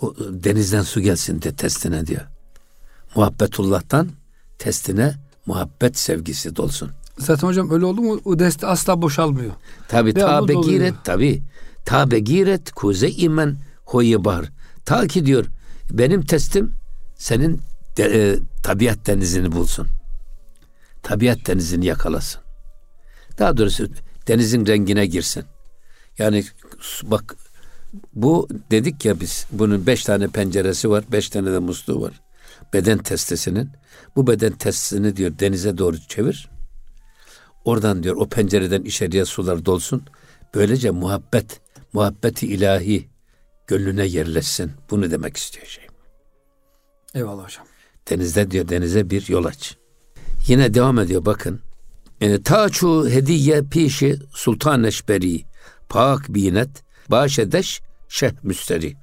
O, 0.00 0.14
denizden 0.18 0.82
su 0.82 1.00
gelsin 1.00 1.42
de 1.42 1.52
testine 1.52 2.06
diyor. 2.06 2.22
Muhabbetullah'tan 3.16 4.08
testine 4.58 5.14
muhabbet 5.46 5.98
sevgisi 5.98 6.56
dolsun. 6.56 6.90
Zaten 7.18 7.48
hocam 7.48 7.70
öyle 7.70 7.84
oldu 7.84 8.00
mu 8.00 8.20
o 8.24 8.38
deste 8.38 8.66
asla 8.66 9.02
boşalmıyor. 9.02 9.52
Tabi 9.88 10.14
tabe 10.14 10.54
giret 10.54 10.94
tabi. 11.04 11.42
Tabe 11.84 12.18
giret 12.18 12.72
kuze 12.72 13.10
imen 13.10 13.56
hoye 13.84 14.24
bahar. 14.24 14.46
Ta 14.84 15.06
ki 15.06 15.26
diyor 15.26 15.44
benim 15.90 16.22
testim 16.26 16.72
senin 17.16 17.60
de, 17.96 18.02
e, 18.04 18.38
tabiat 18.62 19.06
denizini 19.06 19.52
bulsun. 19.52 19.86
Tabiat 21.02 21.46
denizini 21.46 21.86
yakalasın. 21.86 22.42
Daha 23.38 23.56
doğrusu 23.56 23.88
denizin 24.28 24.66
rengine 24.66 25.06
girsin. 25.06 25.44
Yani 26.18 26.44
bak 27.02 27.36
bu 28.14 28.48
dedik 28.70 29.04
ya 29.04 29.20
biz 29.20 29.46
bunun 29.52 29.86
beş 29.86 30.04
tane 30.04 30.28
penceresi 30.28 30.90
var, 30.90 31.04
beş 31.12 31.28
tane 31.28 31.52
de 31.52 31.58
musluğu 31.58 32.02
var. 32.02 32.20
Beden 32.72 32.98
testesinin. 32.98 33.70
Bu 34.16 34.26
beden 34.26 34.52
testesini 34.52 35.16
diyor 35.16 35.38
denize 35.38 35.78
doğru 35.78 36.00
çevir. 36.00 36.50
Oradan 37.64 38.02
diyor 38.02 38.16
o 38.16 38.28
pencereden 38.28 38.82
içeriye 38.82 39.24
sular 39.24 39.64
dolsun. 39.64 40.02
Böylece 40.54 40.90
muhabbet, 40.90 41.60
muhabbeti 41.92 42.46
ilahi 42.46 43.08
gönlüne 43.66 44.06
yerleşsin. 44.06 44.72
Bunu 44.90 45.10
demek 45.10 45.36
istiyor 45.36 45.66
şey. 45.66 45.86
Eyvallah 47.14 47.44
hocam. 47.44 47.66
Denizde 48.10 48.50
diyor 48.50 48.68
denize 48.68 49.10
bir 49.10 49.28
yol 49.28 49.44
aç. 49.44 49.76
Yine 50.46 50.74
devam 50.74 50.98
ediyor 50.98 51.24
bakın. 51.24 51.60
E, 52.20 52.42
Taçu 52.42 53.08
hediye 53.08 53.62
pişi 53.62 54.16
sultan 54.30 54.84
eşberi 54.84 55.44
pak 55.88 56.28
binet 56.28 56.68
başedeş 57.10 57.80
şeh 58.08 58.32
müsteri. 58.42 58.96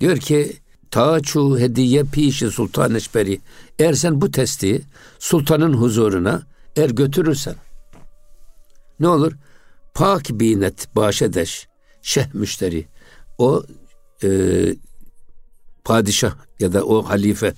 Diyor 0.00 0.16
ki 0.16 0.56
Taçu 0.90 1.58
hediye 1.58 2.04
pişi 2.04 2.50
sultan 2.50 2.94
eşberi. 2.94 3.40
Eğer 3.78 3.92
sen 3.92 4.20
bu 4.20 4.30
testi 4.30 4.82
sultanın 5.18 5.72
huzuruna 5.72 6.42
er 6.76 6.90
götürürsen 6.90 7.54
ne 9.00 9.08
olur? 9.08 9.32
Pak 9.94 10.22
binet 10.30 10.96
başedeş 10.96 11.68
şeh 12.02 12.34
müşteri. 12.34 12.86
O 13.38 13.62
e, 14.24 14.28
padişah 15.84 16.34
ya 16.60 16.72
da 16.72 16.84
o 16.84 17.02
halife 17.02 17.54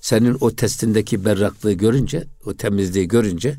senin 0.00 0.36
o 0.40 0.50
testindeki 0.50 1.24
berraklığı 1.24 1.72
görünce, 1.72 2.24
o 2.46 2.54
temizliği 2.54 3.08
görünce, 3.08 3.56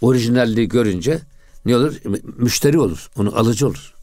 orijinalliği 0.00 0.68
görünce 0.68 1.20
ne 1.66 1.76
olur? 1.76 1.94
Müşteri 2.36 2.78
olur. 2.78 3.10
Onu 3.16 3.38
alıcı 3.38 3.66
olur. 3.66 3.94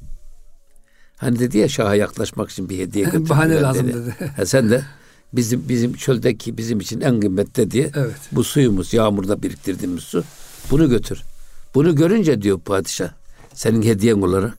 Hani 1.18 1.40
dedi 1.40 1.58
ya 1.58 1.70
şaha 1.70 1.96
yaklaşmak 1.96 2.50
için 2.50 2.70
bir 2.70 2.80
hediye 2.80 3.06
götürdü. 3.06 3.30
Bahane 3.30 3.62
lazım 3.62 3.88
dedi. 3.88 3.98
dedi. 3.98 4.32
Ha, 4.36 4.46
sen 4.46 4.70
de 4.70 4.84
bizim 5.34 5.70
bizim 5.70 5.94
çöldeki 5.94 6.58
bizim 6.58 6.80
için 6.80 7.02
en 7.02 7.20
kıymetli 7.20 7.72
diye 7.72 7.92
evet. 7.96 8.16
bu 8.32 8.44
suyumuz 8.44 8.94
yağmurda 8.94 9.44
biriktirdiğimiz 9.44 10.04
su 10.04 10.24
bunu 10.72 10.90
götür. 10.90 11.22
Bunu 11.76 11.96
görünce 11.96 12.42
diyor 12.42 12.60
padişah 12.60 13.10
senin 13.54 13.82
hediyen 13.84 14.22
olarak 14.22 14.58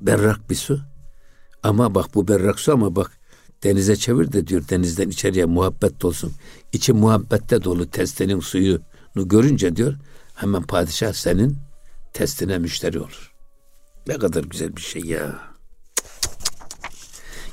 berrak 0.00 0.50
bir 0.50 0.54
su. 0.54 0.80
Ama 1.62 1.94
bak 1.94 2.14
bu 2.14 2.28
berrak 2.28 2.60
su 2.60 2.72
ama 2.72 2.96
bak 2.96 3.10
denize 3.64 3.96
çevir 3.96 4.32
de 4.32 4.46
diyor 4.46 4.62
denizden 4.68 5.08
içeriye 5.08 5.44
muhabbet 5.44 6.00
dolsun. 6.00 6.32
İçi 6.72 6.92
muhabbette 6.92 7.64
dolu 7.64 7.90
testenin 7.90 8.40
suyunu 8.40 8.80
görünce 9.28 9.76
diyor 9.76 9.94
hemen 10.34 10.62
padişah 10.62 11.12
senin 11.12 11.56
testine 12.12 12.58
müşteri 12.58 12.98
olur. 12.98 13.32
Ne 14.06 14.18
kadar 14.18 14.44
güzel 14.44 14.76
bir 14.76 14.80
şey 14.80 15.02
ya. 15.04 15.38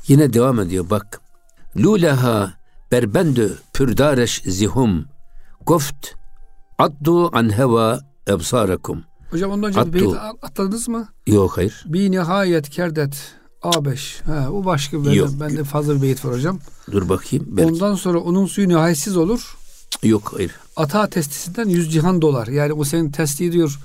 Yine 0.08 0.32
devam 0.32 0.60
ediyor 0.60 0.90
bak. 0.90 1.20
Luleha 1.76 2.54
berbendü 2.92 3.58
pürdareş 3.72 4.42
zihum 4.46 5.06
goft 5.66 6.08
addu 6.78 7.36
an 7.36 7.56
heva 7.58 8.00
ebsarakum. 8.28 9.04
Hocam 9.30 9.50
ondan 9.50 9.68
önce 9.68 9.80
Addu. 9.80 9.92
bir 9.92 10.00
beyt 10.00 10.14
atladınız 10.42 10.88
mı? 10.88 11.08
Yok 11.26 11.56
hayır. 11.56 11.84
Bir 11.86 12.10
nihayet 12.10 12.70
kerdet 12.70 13.34
A5. 13.62 14.22
He, 14.24 14.48
o 14.48 14.64
başka 14.64 15.04
bir 15.04 15.10
Yok. 15.10 15.30
Bende 15.40 15.64
fazla 15.64 15.96
bir 15.96 16.02
beyit 16.02 16.24
var 16.24 16.34
hocam. 16.34 16.58
Dur 16.92 17.08
bakayım. 17.08 17.46
Belki. 17.48 17.72
Ondan 17.72 17.94
sonra 17.94 18.18
onun 18.18 18.46
suyu 18.46 18.68
nihayetsiz 18.68 19.16
olur. 19.16 19.56
Yok 20.02 20.32
hayır. 20.36 20.52
Ata 20.76 21.06
testisinden 21.06 21.68
yüz 21.68 21.92
cihan 21.92 22.22
dolar. 22.22 22.46
Yani 22.46 22.72
o 22.72 22.84
senin 22.84 23.10
testi 23.10 23.52
diyor 23.52 23.78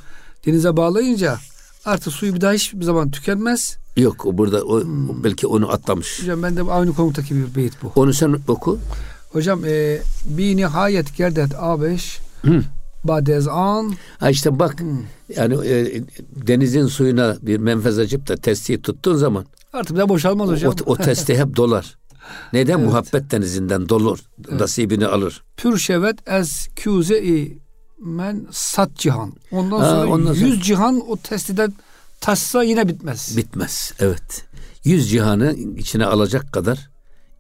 denize 0.45 0.77
bağlayınca 0.77 1.37
artık 1.85 2.13
suyu 2.13 2.35
bir 2.35 2.41
daha 2.41 2.51
hiçbir 2.51 2.85
zaman 2.85 3.11
tükenmez. 3.11 3.77
Yok 3.97 4.25
o 4.25 4.37
burada 4.37 4.63
o, 4.63 4.83
hmm. 4.83 5.23
belki 5.23 5.47
onu 5.47 5.71
atlamış. 5.71 6.21
Hocam 6.21 6.43
ben 6.43 6.57
de 6.57 6.63
aynı 6.63 6.93
konuttaki 6.93 7.35
bir 7.35 7.55
beyit 7.55 7.73
bu. 7.83 7.91
Onu 7.95 8.13
sen 8.13 8.39
oku. 8.47 8.79
Hocam 9.31 9.65
e, 9.65 9.99
bir 10.25 10.57
nihayet 10.57 11.17
gerdet 11.17 11.51
A5 11.51 12.19
hmm. 12.41 12.63
Badezan. 13.03 13.93
Ha 14.19 14.29
işte 14.29 14.59
bak 14.59 14.79
hmm. 14.79 14.99
yani 15.35 15.67
e, 15.67 16.03
denizin 16.47 16.87
suyuna 16.87 17.37
bir 17.41 17.57
menfez 17.57 17.99
açıp 17.99 18.27
da 18.27 18.35
testiyi 18.35 18.81
tuttuğun 18.81 19.15
zaman 19.15 19.45
artık 19.77 19.97
da 19.97 20.09
boşalmaz 20.09 20.49
hocam. 20.49 20.73
O, 20.85 20.91
o 20.91 20.95
testi 20.95 21.37
hep 21.37 21.55
dolar. 21.55 21.97
Neden? 22.53 22.73
Evet. 22.77 22.85
Muhabbet 22.85 23.31
denizinden 23.31 23.89
dolur. 23.89 24.19
Evet. 24.49 24.59
Nasibini 24.59 25.07
alır. 25.07 25.43
Pür 25.57 25.77
şevet 25.77 26.29
ez 26.29 26.67
küze 26.75 27.23
men 27.99 28.47
sat 28.51 28.95
cihan. 28.95 29.33
Ondan 29.51 29.79
ha, 29.79 29.89
sonra 29.89 30.07
ondan 30.07 30.33
yüz 30.33 30.53
sonra... 30.53 30.63
cihan 30.63 31.09
o 31.09 31.17
testiden 31.17 31.73
taşsa 32.21 32.63
yine 32.63 32.87
bitmez. 32.87 33.37
Bitmez. 33.37 33.93
Evet. 33.99 34.45
Yüz 34.83 35.09
cihanı 35.09 35.55
içine 35.77 36.05
alacak 36.05 36.51
kadar 36.53 36.89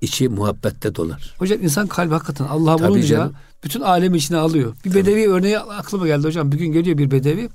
içi 0.01 0.29
muhabbette 0.29 0.95
dolar. 0.95 1.35
Hocam 1.39 1.63
insan 1.63 1.87
kalbi 1.87 2.13
hakikaten 2.13 2.45
Allah'a 2.45 2.79
bulunca 2.79 3.07
canım. 3.07 3.33
bütün 3.63 3.81
alemi 3.81 4.17
içine 4.17 4.37
alıyor. 4.37 4.75
Bir 4.85 4.93
bedevi 4.93 5.23
Tabii. 5.23 5.33
örneği 5.33 5.59
aklıma 5.59 6.07
geldi 6.07 6.27
hocam. 6.27 6.51
Bir 6.51 6.57
gün 6.57 6.71
geliyor 6.71 6.97
bir 6.97 7.11
bedevi. 7.11 7.49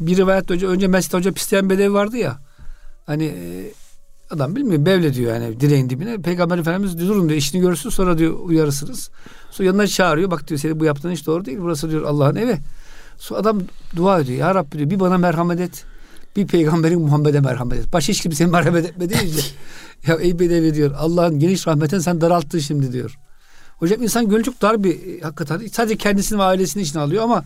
Bir 0.00 0.16
rivayette 0.16 0.54
önce, 0.54 0.66
önce 0.66 0.88
Mescid 0.88 1.12
Hoca 1.14 1.32
pisleyen 1.32 1.70
bedevi 1.70 1.92
vardı 1.92 2.16
ya. 2.16 2.38
Hani 3.06 3.24
e, 3.24 3.72
adam 4.30 4.56
bilmiyor 4.56 4.86
bevle 4.86 5.14
diyor 5.14 5.34
yani 5.34 5.60
direğin 5.60 5.90
dibine. 5.90 6.18
Peygamber 6.18 6.58
Efendimiz 6.58 6.98
durun 6.98 7.28
diyor 7.28 7.38
işini 7.38 7.60
görürsün 7.60 7.90
sonra 7.90 8.18
diyor 8.18 8.38
uyarırsınız. 8.38 9.10
Sonra 9.50 9.66
yanına 9.66 9.86
çağırıyor. 9.86 10.30
Bak 10.30 10.48
diyor 10.48 10.60
senin 10.60 10.80
bu 10.80 10.84
yaptığın 10.84 11.10
iş 11.10 11.26
doğru 11.26 11.44
değil. 11.44 11.58
Burası 11.60 11.90
diyor 11.90 12.02
Allah'ın 12.02 12.36
evi. 12.36 12.58
Sonra 13.18 13.40
adam 13.40 13.60
dua 13.96 14.20
ediyor. 14.20 14.38
Ya 14.38 14.54
Rabbi 14.54 14.78
diyor 14.78 14.90
bir 14.90 15.00
bana 15.00 15.18
merhamet 15.18 15.60
et. 15.60 15.84
Bir 16.36 16.46
peygamberin 16.46 17.00
Muhammed'e 17.00 17.40
merhamet 17.40 17.78
et. 17.78 17.92
Başka 17.92 18.12
hiç 18.12 18.20
kimseye 18.20 18.46
merhamet 18.46 18.86
etme 18.86 19.10
deyince. 19.10 19.40
ya 20.06 20.16
ey 20.16 20.38
bedevi 20.38 20.74
diyor. 20.74 20.94
Allah'ın 20.98 21.38
geniş 21.38 21.66
rahmetin 21.66 21.98
sen 21.98 22.20
daralttın 22.20 22.58
şimdi 22.58 22.92
diyor. 22.92 23.18
Hocam 23.76 24.02
insan 24.02 24.28
gönlü 24.28 24.42
çok 24.42 24.62
dar 24.62 24.84
bir 24.84 25.22
hakikaten. 25.22 25.66
Sadece 25.66 25.96
kendisini 25.96 26.38
ve 26.38 26.42
ailesini 26.42 26.82
için 26.82 26.98
alıyor 26.98 27.24
ama 27.24 27.44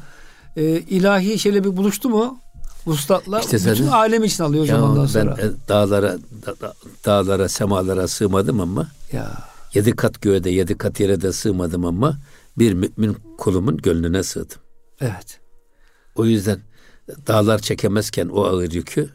e, 0.56 0.62
ilahi 0.64 1.38
şeyle 1.38 1.64
bir 1.64 1.76
buluştu 1.76 2.08
mu 2.08 2.41
Vuslatla 2.86 3.40
işte 3.40 3.56
bütün 3.56 3.74
zaten, 3.74 3.86
alem 3.86 4.24
için 4.24 4.44
alıyor 4.44 4.64
ya 4.64 4.84
ondan 4.84 5.06
sonra. 5.06 5.36
Ben 5.38 5.54
dağlara, 5.68 6.18
da, 6.46 6.74
dağlara, 7.06 7.48
semalara 7.48 8.08
sığmadım 8.08 8.60
ama 8.60 8.88
ya. 9.12 9.48
yedi 9.74 9.96
kat 9.96 10.22
göğe 10.22 10.44
de 10.44 10.50
yedi 10.50 10.78
kat 10.78 11.00
yere 11.00 11.20
de 11.20 11.32
sığmadım 11.32 11.84
ama 11.84 12.18
bir 12.58 12.72
mümin 12.72 13.16
kulumun 13.38 13.76
gönlüne 13.76 14.22
sığdım. 14.22 14.58
Evet. 15.00 15.40
O 16.14 16.24
yüzden 16.24 16.60
dağlar 17.26 17.58
çekemezken 17.58 18.28
o 18.28 18.44
ağır 18.44 18.72
yükü 18.72 19.10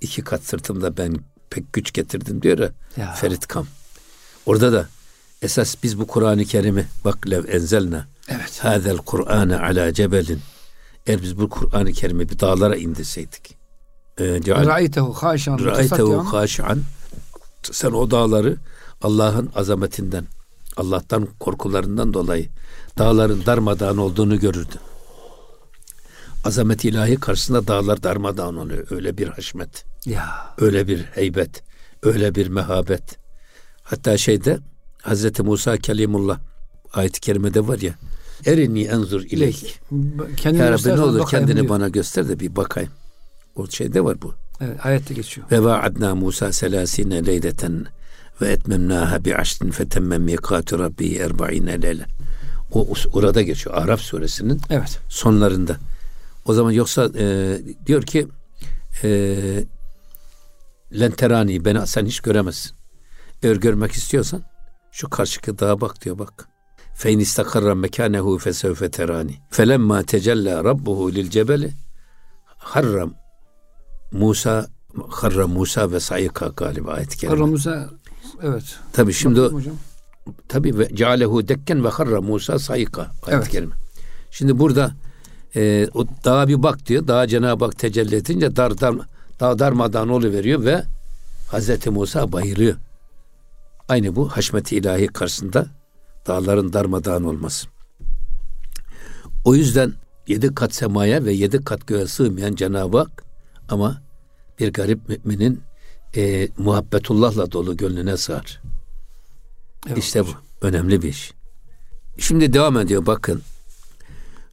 iki 0.00 0.22
kat 0.22 0.44
sırtımda 0.44 0.96
ben 0.96 1.14
pek 1.50 1.72
güç 1.72 1.92
getirdim 1.92 2.42
diyor 2.42 2.58
ya, 2.58 2.72
ya. 2.96 3.12
Ferit 3.12 3.46
Kam. 3.46 3.66
Orada 4.46 4.72
da 4.72 4.86
esas 5.42 5.76
biz 5.82 5.98
bu 5.98 6.06
Kur'an-ı 6.06 6.44
Kerim'i 6.44 6.86
bak 7.04 7.30
lev 7.30 7.44
enzelna 7.48 8.06
Evet. 8.28 8.58
hadel 8.62 8.96
Kur'ane 8.96 9.56
ala 9.58 9.92
cebelin 9.92 10.40
eğer 11.06 11.22
biz 11.22 11.38
bu 11.38 11.48
Kur'an-ı 11.48 11.92
Kerim'i 11.92 12.28
bir 12.28 12.38
dağlara 12.38 12.76
indirseydik 12.76 13.56
e, 14.18 14.24
Ra'aytehu 14.24 15.12
haşan 15.12 15.58
Ra'aytehu 15.58 16.32
haşi'an 16.32 16.82
sen 17.62 17.90
o 17.90 18.10
dağları 18.10 18.56
Allah'ın 19.02 19.50
azametinden, 19.54 20.26
Allah'tan 20.76 21.28
korkularından 21.40 22.14
dolayı 22.14 22.48
dağların 22.98 23.46
darmadağın 23.46 23.96
olduğunu 23.98 24.38
görürdü. 24.38 24.74
Azamet 26.44 26.84
ilahi 26.84 27.16
karşısında 27.16 27.66
dağlar 27.66 28.02
darmadağın 28.02 28.56
oluyor. 28.56 28.86
Öyle 28.90 29.18
bir 29.18 29.28
haşmet, 29.28 29.84
Ya. 30.06 30.54
öyle 30.58 30.88
bir 30.88 30.98
heybet, 31.02 31.62
öyle 32.02 32.34
bir 32.34 32.48
mehabet. 32.48 33.16
Hatta 33.82 34.18
şeyde 34.18 34.58
Hazreti 35.02 35.42
Musa 35.42 35.76
Kelimullah 35.76 36.38
ayet-i 36.92 37.20
kerimede 37.20 37.68
var 37.68 37.78
ya 37.78 37.94
Erini 38.46 38.82
enzur 38.82 39.22
ileyk. 39.22 39.80
Kendini 40.36 40.62
Ya 40.62 40.70
Rabbi 40.72 40.88
ne 40.88 41.00
olur 41.00 41.28
kendini 41.30 41.56
diyor. 41.56 41.68
bana 41.68 41.88
göster 41.88 42.28
de 42.28 42.40
bir 42.40 42.56
bakayım. 42.56 42.90
O 43.56 43.66
şeyde 43.66 44.04
var 44.04 44.22
bu. 44.22 44.34
Evet, 44.60 44.86
ayette 44.86 45.14
geçiyor. 45.14 45.46
Ve 45.50 45.64
vaadna 45.64 46.14
Musa 46.14 46.52
selasine 46.52 47.26
leyleten 47.26 47.86
ve 48.40 48.48
etmemnaha 48.52 49.24
bi 49.24 49.36
aşrin 49.36 49.70
fetemme 49.70 50.18
mikatu 50.18 50.78
rabbi 50.78 51.14
erba'ine 51.14 51.82
leyle. 51.82 52.06
O 52.72 52.88
orada 53.12 53.42
geçiyor. 53.42 53.76
Araf 53.76 54.00
suresinin 54.00 54.60
Evet. 54.70 54.98
sonlarında. 55.08 55.76
O 56.46 56.52
zaman 56.54 56.70
yoksa 56.70 57.10
e, 57.18 57.58
diyor 57.86 58.02
ki 58.02 58.26
e, 59.04 59.36
lenterani 61.00 61.64
beni 61.64 61.86
sen 61.86 62.06
hiç 62.06 62.20
göremezsin. 62.20 62.72
Eğer 63.42 63.56
görmek 63.56 63.92
istiyorsan 63.92 64.42
şu 64.92 65.10
karşıki 65.10 65.58
dağa 65.58 65.80
bak 65.80 66.04
diyor 66.04 66.18
bak. 66.18 66.48
Fein 67.02 67.18
istakarra 67.18 67.74
mekanehu 67.74 68.38
fesevfe 68.38 68.90
terani. 68.90 69.34
Felemma 69.50 70.02
tecella 70.02 70.64
rabbuhu 70.64 71.14
lil 71.14 71.30
cebeli 71.30 71.72
harram 72.58 73.14
Musa 74.12 74.66
harra 75.08 75.46
Musa 75.46 75.92
ve 75.92 76.00
sayıka 76.00 76.46
galiba 76.56 76.92
ayet 76.92 77.16
kerime. 77.16 77.36
Aramıza 77.36 77.90
evet. 78.42 78.78
Tabii 78.92 79.12
şimdi 79.12 79.40
hocam. 79.40 79.74
tabii 80.48 80.78
ve 80.78 80.88
cealehu 80.94 81.48
dekken 81.48 81.84
ve 81.84 81.88
harra 81.88 82.20
Musa 82.20 82.58
sayıka 82.58 83.02
ayet 83.02 83.38
Evet. 83.38 83.48
kerime. 83.48 83.74
Şimdi 84.30 84.58
burada 84.58 84.92
e, 85.56 85.88
o 85.94 86.06
dağa 86.24 86.48
bir 86.48 86.62
bak 86.62 86.86
diyor. 86.86 87.08
Dağa 87.08 87.26
Cenab-ı 87.26 87.64
Hak 87.64 87.78
tecelli 87.78 88.16
edince 88.16 88.56
dar, 88.56 88.80
dar, 88.80 88.94
dağ 89.40 89.58
darmadağın 89.58 90.22
veriyor 90.22 90.64
ve 90.64 90.82
Hazreti 91.50 91.90
Musa 91.90 92.32
bayılıyor. 92.32 92.76
Aynı 93.88 94.16
bu 94.16 94.28
haşmeti 94.28 94.76
ilahi 94.76 95.06
karşısında 95.06 95.81
dağların 96.26 96.72
darmadağın 96.72 97.24
olması. 97.24 97.68
O 99.44 99.54
yüzden 99.54 99.92
yedi 100.26 100.54
kat 100.54 100.74
semaya 100.74 101.24
ve 101.24 101.32
yedi 101.32 101.64
kat 101.64 101.86
göğe 101.86 102.06
sığmayan 102.06 102.54
Cenab-ı 102.54 102.98
Hak 102.98 103.24
ama 103.68 104.02
bir 104.58 104.72
garip 104.72 105.08
müminin 105.08 105.62
e, 106.16 106.48
muhabbetullahla 106.58 107.52
dolu 107.52 107.76
gönlüne 107.76 108.16
sığar. 108.16 108.60
Evet 109.86 109.98
işte 109.98 110.26
bu. 110.26 110.30
Önemli 110.60 111.02
bir 111.02 111.08
iş. 111.08 111.32
Şimdi 112.18 112.52
devam 112.52 112.78
ediyor 112.78 113.06
bakın. 113.06 113.42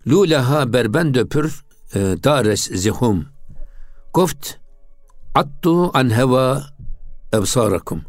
Lulaha 0.07 0.73
berben 0.73 1.13
döpür 1.13 1.63
e, 1.95 1.99
dares 1.99 2.61
zihum. 2.61 3.25
Goft 4.13 4.55
attu 5.35 5.97
an 5.97 6.17
heva 6.17 6.63
ebsarakum. 7.33 8.01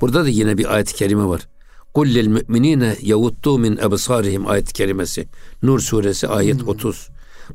Burada 0.00 0.24
da 0.24 0.28
yine 0.28 0.58
bir 0.58 0.74
ayet-i 0.74 0.94
kerime 0.94 1.24
var. 1.24 1.48
Kul 1.94 2.06
lil 2.06 2.26
müminine 2.26 2.96
yavuttu 3.02 3.58
min 3.58 3.76
ebsarihim 3.76 4.46
ayet-i 4.46 4.72
kerimesi. 4.72 5.28
Nur 5.62 5.80
suresi 5.80 6.28
ayet 6.28 6.62
30. 6.68 7.08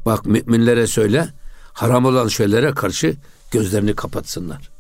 Bak 0.06 0.26
müminlere 0.26 0.88
söyle 0.88 1.28
haram 1.74 2.06
olan 2.06 2.28
şeylere 2.28 2.72
karşı 2.72 3.16
gözlerini 3.52 3.96
kapatsınlar. 3.96 4.72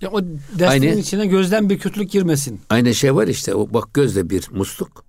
Ya 0.00 0.10
o 0.10 0.20
desteğin 0.58 0.70
Aynı- 0.70 1.00
içine 1.00 1.26
gözden 1.26 1.70
bir 1.70 1.78
kötülük 1.78 2.10
girmesin. 2.10 2.60
Aynı 2.70 2.94
şey 2.94 3.14
var 3.14 3.26
işte 3.28 3.54
o 3.54 3.68
bak 3.74 3.94
gözle 3.94 4.30
bir 4.30 4.48
musluk. 4.50 5.04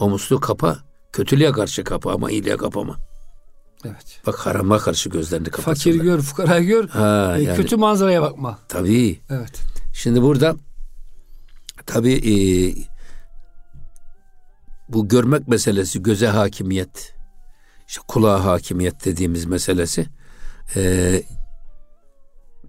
O 0.00 0.08
musluğu 0.08 0.40
kapa. 0.40 0.78
Kötülüğe 1.12 1.52
karşı 1.52 1.84
kapa 1.84 2.12
ama 2.12 2.30
iyiliğe 2.30 2.56
kapama. 2.56 2.96
Evet. 3.84 4.20
Bak 4.26 4.38
harama 4.38 4.78
karşı 4.78 5.08
gözlerini 5.08 5.48
kapatsınlar. 5.50 5.74
Fakir 5.94 5.94
gör, 5.94 6.20
fukara 6.20 6.60
gör. 6.60 6.88
Ha, 6.88 7.34
e, 7.38 7.42
yani- 7.42 7.56
Kötü 7.56 7.76
manzaraya 7.76 8.22
bakma. 8.22 8.58
Tabii. 8.68 9.20
Evet. 9.30 9.60
Şimdi 9.94 10.22
burada 10.22 10.56
tabii 11.86 12.12
e, 12.12 12.34
bu 14.92 15.08
görmek 15.08 15.48
meselesi 15.48 16.02
göze 16.02 16.26
hakimiyet, 16.28 17.14
işte 17.88 18.00
kulağa 18.08 18.44
hakimiyet 18.44 19.04
dediğimiz 19.04 19.44
meselesi 19.44 20.06
e, 20.76 21.22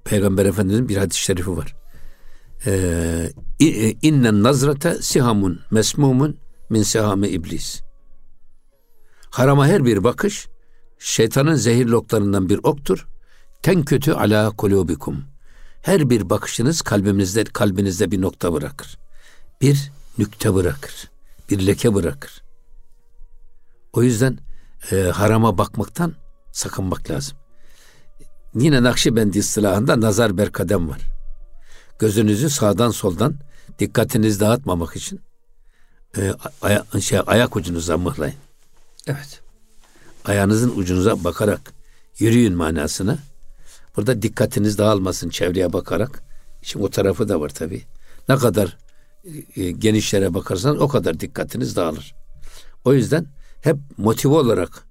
Peygamber 0.05 0.45
Efendimizin 0.45 0.89
bir 0.89 0.97
hadis-i 0.97 1.19
şerifi 1.23 1.57
var. 1.57 1.75
E, 2.65 2.71
i- 3.59 3.97
innen 4.01 4.43
nazrate 4.43 5.01
sihamun 5.01 5.59
mesmumun 5.71 6.37
min 6.69 6.83
sihami 6.83 7.27
iblis. 7.27 7.81
Harama 9.29 9.67
her 9.67 9.85
bir 9.85 10.03
bakış 10.03 10.47
şeytanın 10.99 11.55
zehirli 11.55 11.95
oklarından 11.95 12.49
bir 12.49 12.59
oktur. 12.63 13.07
Ten 13.61 13.83
kötü 13.83 14.11
ala 14.11 14.49
kulubikum. 14.49 15.23
Her 15.81 16.09
bir 16.09 16.29
bakışınız 16.29 16.81
kalbinizde 16.81 17.43
kalbinizde 17.43 18.11
bir 18.11 18.21
nokta 18.21 18.53
bırakır. 18.53 18.97
Bir 19.61 19.91
nükte 20.17 20.53
bırakır. 20.53 21.09
Bir 21.51 21.67
leke 21.67 21.93
bırakır. 21.93 22.41
O 23.93 24.03
yüzden 24.03 24.37
e, 24.91 24.95
harama 24.95 25.57
bakmaktan 25.57 26.15
sakınmak 26.51 27.09
lazım. 27.09 27.37
Yine 28.55 28.83
Nakşibendi 28.83 29.37
istilahında 29.37 30.01
nazar 30.01 30.37
berkadem 30.37 30.89
var. 30.89 31.01
Gözünüzü 31.99 32.49
sağdan 32.49 32.91
soldan 32.91 33.35
dikkatinizi 33.79 34.39
dağıtmamak 34.39 34.95
için 34.95 35.21
e, 36.17 36.33
aya- 36.61 37.01
şey, 37.01 37.19
ayak 37.27 37.55
ucunuza 37.55 37.97
mıhlayın. 37.97 38.35
Evet. 39.07 39.41
Ayağınızın 40.25 40.77
ucunuza 40.77 41.23
bakarak 41.23 41.73
yürüyün 42.19 42.53
manasına. 42.55 43.17
Burada 43.97 44.21
dikkatiniz 44.21 44.77
dağılmasın 44.77 45.29
çevreye 45.29 45.73
bakarak. 45.73 46.23
Şimdi 46.61 46.85
o 46.85 46.89
tarafı 46.89 47.29
da 47.29 47.41
var 47.41 47.49
tabii. 47.49 47.83
Ne 48.29 48.35
kadar 48.35 48.77
e, 49.55 49.71
genişlere 49.71 50.33
bakarsan 50.33 50.81
o 50.81 50.87
kadar 50.87 51.19
dikkatiniz 51.19 51.75
dağılır. 51.75 52.15
O 52.85 52.93
yüzden 52.93 53.25
hep 53.61 53.77
motive 53.97 54.33
olarak 54.33 54.83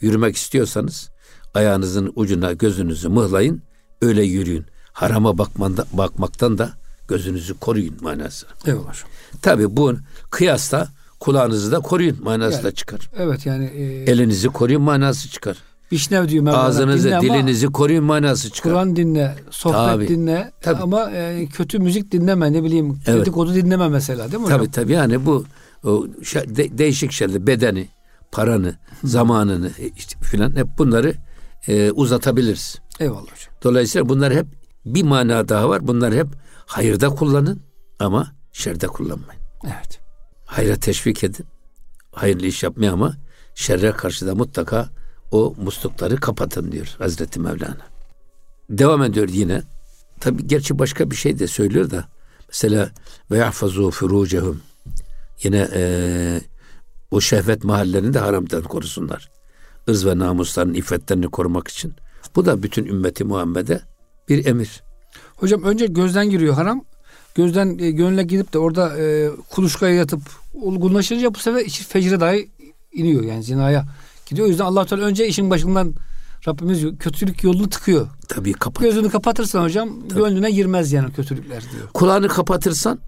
yürümek 0.00 0.36
istiyorsanız 0.36 1.10
ayağınızın 1.54 2.12
ucuna 2.16 2.52
gözünüzü 2.52 3.08
mıhlayın, 3.08 3.62
öyle 4.02 4.22
yürüyün. 4.22 4.64
Harama 4.92 5.38
bakmanda, 5.38 5.86
bakmaktan 5.92 6.58
da 6.58 6.72
gözünüzü 7.08 7.54
koruyun 7.54 7.96
manası. 8.00 8.46
Evet 8.66 8.78
hocam. 8.78 9.08
Tabii 9.42 9.76
bu 9.76 9.94
kıyasla 10.30 10.88
kulağınızı 11.20 11.72
da 11.72 11.80
koruyun 11.80 12.18
manası 12.22 12.54
Yani- 12.56 12.64
da 12.64 12.72
çıkar. 12.72 13.10
Evet 13.16 13.46
yani 13.46 13.64
e, 13.64 13.82
Elinizi 14.12 14.48
koruyun 14.48 14.82
manası 14.82 15.28
çıkar. 15.28 15.56
Bişnev 15.92 16.28
diyor 16.28 16.44
Mevlana. 16.44 16.62
Ağzınızı, 16.62 17.08
Dinle 17.08 17.16
ama 17.16 17.24
dilinizi 17.28 17.66
koruyun 17.66 18.04
manası 18.04 18.50
çıkar. 18.50 18.72
Kur'an 18.72 18.96
dinle, 18.96 19.34
sohbet 19.50 19.74
Tabii. 19.78 20.08
dinle 20.08 20.52
Tabii. 20.60 20.82
ama 20.82 21.10
e, 21.10 21.46
kötü 21.46 21.78
müzik 21.78 22.12
dinleme 22.12 22.52
ne 22.52 22.62
bileyim 22.64 22.98
Evet. 23.06 23.20
dedikodu 23.20 23.54
dinleme 23.54 23.88
mesela 23.88 24.24
değil 24.32 24.38
mi 24.38 24.44
hocam? 24.44 24.58
Tabii 24.58 24.70
tabii 24.70 24.92
yani 24.92 25.26
bu 25.26 25.44
o, 25.84 26.06
de- 26.34 26.78
değişik 26.78 27.12
şeyler 27.12 27.46
bedeni, 27.46 27.88
paranı, 28.32 28.74
zamanını 29.04 29.68
e, 29.78 29.88
işte 29.96 30.20
filan 30.20 30.56
hep 30.56 30.66
bunları 30.78 31.14
e, 31.68 31.90
uzatabiliriz. 31.90 32.78
Eyvallah 33.00 33.20
hocam. 33.22 33.54
Dolayısıyla 33.64 34.08
bunlar 34.08 34.34
hep 34.34 34.46
bir 34.86 35.02
mana 35.02 35.48
daha 35.48 35.68
var. 35.68 35.86
Bunlar 35.88 36.14
hep 36.14 36.26
hayırda 36.66 37.08
kullanın 37.08 37.62
ama 37.98 38.32
şerde 38.52 38.86
kullanmayın. 38.86 39.42
Evet. 39.64 40.00
Hayra 40.46 40.76
teşvik 40.76 41.24
edin. 41.24 41.46
Hayırlı 42.12 42.46
iş 42.46 42.62
yapmaya 42.62 42.92
ama 42.92 43.16
şerre 43.54 43.90
karşı 43.92 44.26
da 44.26 44.34
mutlaka 44.34 44.88
o 45.32 45.54
muslukları 45.64 46.16
kapatın 46.16 46.72
diyor 46.72 46.94
Hazreti 46.98 47.40
Mevlana. 47.40 47.86
Devam 48.70 49.02
ediyor 49.02 49.28
yine. 49.28 49.62
Tabi 50.20 50.46
gerçi 50.46 50.78
başka 50.78 51.10
bir 51.10 51.16
şey 51.16 51.38
de 51.38 51.46
söylüyor 51.46 51.90
da. 51.90 52.04
Mesela 52.48 52.90
ve 53.30 53.38
yahfazu 53.38 53.90
furucehum. 53.90 54.62
Yine 55.42 55.68
eee 55.74 56.40
o 57.10 57.20
şehvet 57.20 57.64
mahallerini 57.64 58.14
de 58.14 58.18
haramdan 58.18 58.62
korusunlar. 58.62 59.30
Irz 59.88 60.06
ve 60.06 60.18
namusların 60.18 60.74
iffetlerini 60.74 61.28
korumak 61.28 61.68
için. 61.68 61.94
Bu 62.36 62.46
da 62.46 62.62
bütün 62.62 62.84
ümmeti 62.84 63.24
Muhammed'e 63.24 63.80
bir 64.28 64.46
emir. 64.46 64.82
Hocam 65.36 65.62
önce 65.62 65.86
gözden 65.86 66.30
giriyor 66.30 66.54
haram. 66.54 66.84
Gözden 67.34 67.78
e, 67.78 67.90
gönle 67.90 68.22
gidip 68.22 68.52
de 68.52 68.58
orada 68.58 68.98
e, 68.98 69.30
kuluçkaya 69.50 69.94
yatıp 69.94 70.20
olgunlaşınca 70.54 71.34
bu 71.34 71.38
sefer 71.38 71.68
fecre 71.68 72.20
dahi 72.20 72.50
iniyor 72.92 73.22
yani 73.22 73.42
zinaya 73.42 73.86
gidiyor. 74.26 74.46
O 74.46 74.50
yüzden 74.50 74.64
allah 74.64 74.86
Teala 74.86 75.02
önce 75.02 75.28
işin 75.28 75.50
başından 75.50 75.94
Rabbimiz 76.48 76.98
kötülük 76.98 77.44
yolunu 77.44 77.70
tıkıyor. 77.70 78.08
Tabii 78.28 78.52
kapat. 78.52 78.82
Gözünü 78.82 79.10
kapatırsan 79.10 79.64
hocam 79.64 80.08
gönlüne 80.08 80.50
girmez 80.50 80.92
yani 80.92 81.12
kötülükler 81.12 81.62
diyor. 81.72 81.88
Kulağını 81.94 82.28
kapatırsan 82.28 83.00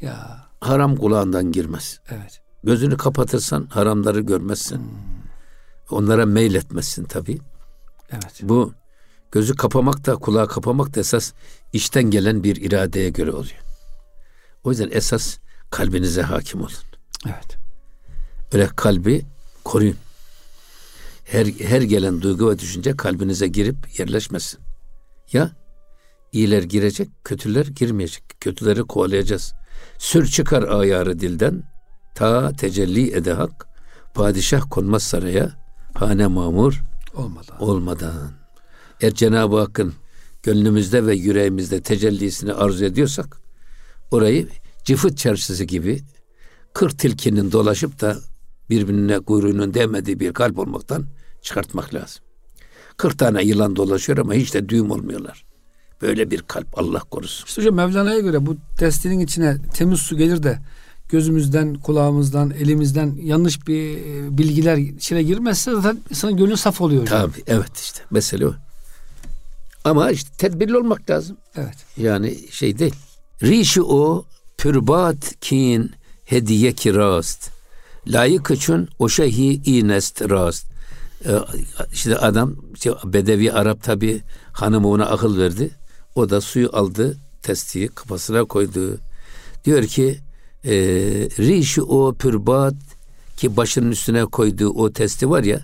Ya 0.00 0.46
haram 0.60 0.96
kulağından 0.96 1.52
girmez. 1.52 2.00
Evet. 2.10 2.40
Gözünü 2.64 2.96
kapatırsan 2.96 3.66
haramları 3.66 4.20
görmezsin. 4.20 4.76
Hmm. 4.76 4.84
Onlara 5.90 6.26
meyletmezsin 6.26 7.04
tabii. 7.04 7.38
Evet. 8.10 8.40
Bu 8.42 8.72
gözü 9.32 9.56
kapamak 9.56 10.06
da 10.06 10.16
kulağı 10.16 10.48
kapamak 10.48 10.94
da 10.94 11.00
esas 11.00 11.32
içten 11.72 12.04
gelen 12.04 12.44
bir 12.44 12.56
iradeye 12.56 13.10
göre 13.10 13.30
oluyor. 13.30 13.62
O 14.64 14.70
yüzden 14.70 14.88
esas 14.92 15.38
kalbinize 15.70 16.22
hakim 16.22 16.60
olun. 16.60 16.72
Evet. 17.26 17.56
Öyle 18.52 18.66
kalbi 18.76 19.24
koruyun. 19.64 19.96
Her, 21.32 21.46
her 21.46 21.82
gelen 21.82 22.22
duygu 22.22 22.50
ve 22.50 22.58
düşünce 22.58 22.96
kalbinize 22.96 23.48
girip 23.48 23.98
yerleşmesin. 23.98 24.60
Ya 25.32 25.50
iyiler 26.32 26.62
girecek, 26.62 27.08
kötüler 27.24 27.66
girmeyecek. 27.66 28.22
Kötüleri 28.40 28.82
kovalayacağız. 28.82 29.54
Sür 29.98 30.26
çıkar 30.26 30.62
ayarı 30.62 31.18
dilden, 31.20 31.62
ta 32.14 32.52
tecelli 32.52 33.14
ede 33.16 33.32
hak, 33.32 33.66
padişah 34.14 34.70
konmaz 34.70 35.02
saraya, 35.02 35.50
hane 35.94 36.26
mamur 36.26 36.82
olmadan. 37.14 37.62
olmadan. 37.62 38.32
Eğer 39.00 39.14
Cenab-ı 39.14 39.58
Hakk'ın 39.58 39.94
gönlümüzde 40.42 41.06
ve 41.06 41.14
yüreğimizde 41.14 41.82
tecellisini 41.82 42.52
arzu 42.52 42.84
ediyorsak, 42.84 43.38
orayı 44.10 44.48
cıfıt 44.84 45.18
çarşısı 45.18 45.64
gibi 45.64 46.00
kırk 46.74 46.98
tilkinin 46.98 47.52
dolaşıp 47.52 48.00
da 48.00 48.16
birbirine 48.70 49.20
kuyruğunun 49.20 49.74
değmediği 49.74 50.20
bir 50.20 50.32
kalp 50.32 50.58
olmaktan 50.58 51.06
çıkartmak 51.42 51.94
lazım. 51.94 52.22
Kırk 52.96 53.18
tane 53.18 53.42
yılan 53.42 53.76
dolaşıyor 53.76 54.18
ama 54.18 54.34
hiç 54.34 54.54
de 54.54 54.68
düğüm 54.68 54.90
olmuyorlar. 54.90 55.44
Böyle 56.02 56.30
bir 56.30 56.42
kalp 56.42 56.78
Allah 56.78 57.00
korusun. 57.00 57.46
İşte 57.46 57.62
hocam 57.62 57.74
Mevlana'ya 57.74 58.18
göre 58.20 58.46
bu 58.46 58.56
testinin 58.78 59.20
içine 59.20 59.56
temiz 59.74 60.00
su 60.00 60.16
gelir 60.16 60.42
de 60.42 60.58
gözümüzden, 61.08 61.74
kulağımızdan, 61.74 62.50
elimizden 62.50 63.16
yanlış 63.22 63.66
bir 63.66 63.96
e, 63.96 64.38
bilgiler 64.38 64.76
içine 64.76 65.22
girmezse 65.22 65.70
zaten 65.70 65.98
insanın 66.10 66.36
gönlü 66.36 66.56
saf 66.56 66.80
oluyor 66.80 67.02
hocam. 67.02 67.20
Tabii 67.20 67.42
evet 67.46 67.78
işte 67.78 68.00
mesele 68.10 68.46
o. 68.46 68.54
Ama 69.84 70.10
işte 70.10 70.30
tedbirli 70.38 70.76
olmak 70.76 71.10
lazım. 71.10 71.36
Evet. 71.56 71.76
Yani 71.96 72.38
şey 72.50 72.78
değil. 72.78 72.94
Rişi 73.42 73.82
o 73.82 74.24
pürbat 74.58 75.40
kin 75.40 75.92
hediye 76.24 76.72
ki 76.72 76.94
rast. 76.94 77.50
Layık 78.06 78.50
için 78.50 78.88
o 78.98 79.08
şeyhi 79.08 79.62
inest 79.64 80.22
rast. 80.22 80.71
Ee, 81.26 81.30
işte 81.92 82.16
adam 82.16 82.56
işte 82.74 82.90
Bedevi 83.04 83.52
Arap 83.52 83.82
tabi 83.82 84.22
hanımı 84.52 84.88
ona 84.88 85.06
akıl 85.06 85.38
verdi. 85.38 85.70
O 86.14 86.30
da 86.30 86.40
suyu 86.40 86.70
aldı 86.72 87.16
testiyi 87.42 87.88
kafasına 87.88 88.44
koydu. 88.44 88.98
Diyor 89.64 89.82
ki 89.84 90.18
e, 90.64 90.72
rişi 91.38 91.82
o 91.82 92.14
pürbat 92.14 92.74
ki 93.36 93.56
başının 93.56 93.90
üstüne 93.90 94.24
koyduğu 94.24 94.68
o 94.70 94.92
testi 94.92 95.30
var 95.30 95.44
ya 95.44 95.60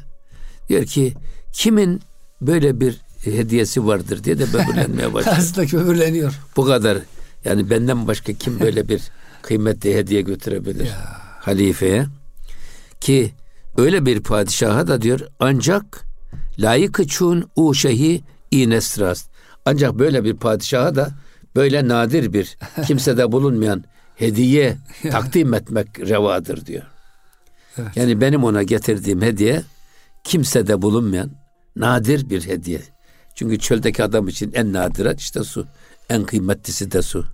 diyor 0.68 0.84
ki 0.84 1.14
kimin 1.52 2.00
böyle 2.40 2.80
bir 2.80 2.96
hediyesi 3.24 3.86
vardır 3.86 4.24
diye 4.24 4.38
de 4.38 4.52
böbürlenmeye 4.52 5.12
başladı. 5.14 5.34
Aslında 5.38 5.72
böbürleniyor. 5.72 6.34
Bu 6.56 6.64
kadar 6.64 6.98
yani 7.44 7.70
benden 7.70 8.06
başka 8.06 8.32
kim 8.32 8.60
böyle 8.60 8.88
bir 8.88 9.02
kıymetli 9.42 9.94
hediye 9.94 10.20
götürebilir 10.22 10.84
Ya. 10.84 11.16
halifeye 11.40 12.06
ki 13.00 13.32
öyle 13.78 14.06
bir 14.06 14.20
padişaha 14.20 14.86
da 14.86 15.02
diyor 15.02 15.20
ancak 15.40 16.04
layık 16.58 17.08
çun 17.08 17.50
u 17.56 17.74
şeyhi 17.74 18.22
inestras 18.50 19.26
ancak 19.64 19.98
böyle 19.98 20.24
bir 20.24 20.36
padişaha 20.36 20.94
da 20.94 21.10
böyle 21.56 21.88
nadir 21.88 22.32
bir 22.32 22.56
kimsede 22.86 23.32
bulunmayan 23.32 23.84
hediye 24.16 24.76
takdim 25.10 25.54
etmek 25.54 26.00
revadır 26.00 26.66
diyor. 26.66 26.82
Evet. 27.78 27.96
Yani 27.96 28.20
benim 28.20 28.44
ona 28.44 28.62
getirdiğim 28.62 29.22
hediye 29.22 29.62
kimsede 30.24 30.82
bulunmayan 30.82 31.30
nadir 31.76 32.30
bir 32.30 32.46
hediye. 32.46 32.80
Çünkü 33.34 33.58
çöldeki 33.58 34.04
adam 34.04 34.28
için 34.28 34.52
en 34.54 34.72
nadirat 34.72 35.20
işte 35.20 35.44
su. 35.44 35.66
En 36.10 36.24
kıymetlisi 36.24 36.92
de 36.92 37.02
su. 37.02 37.24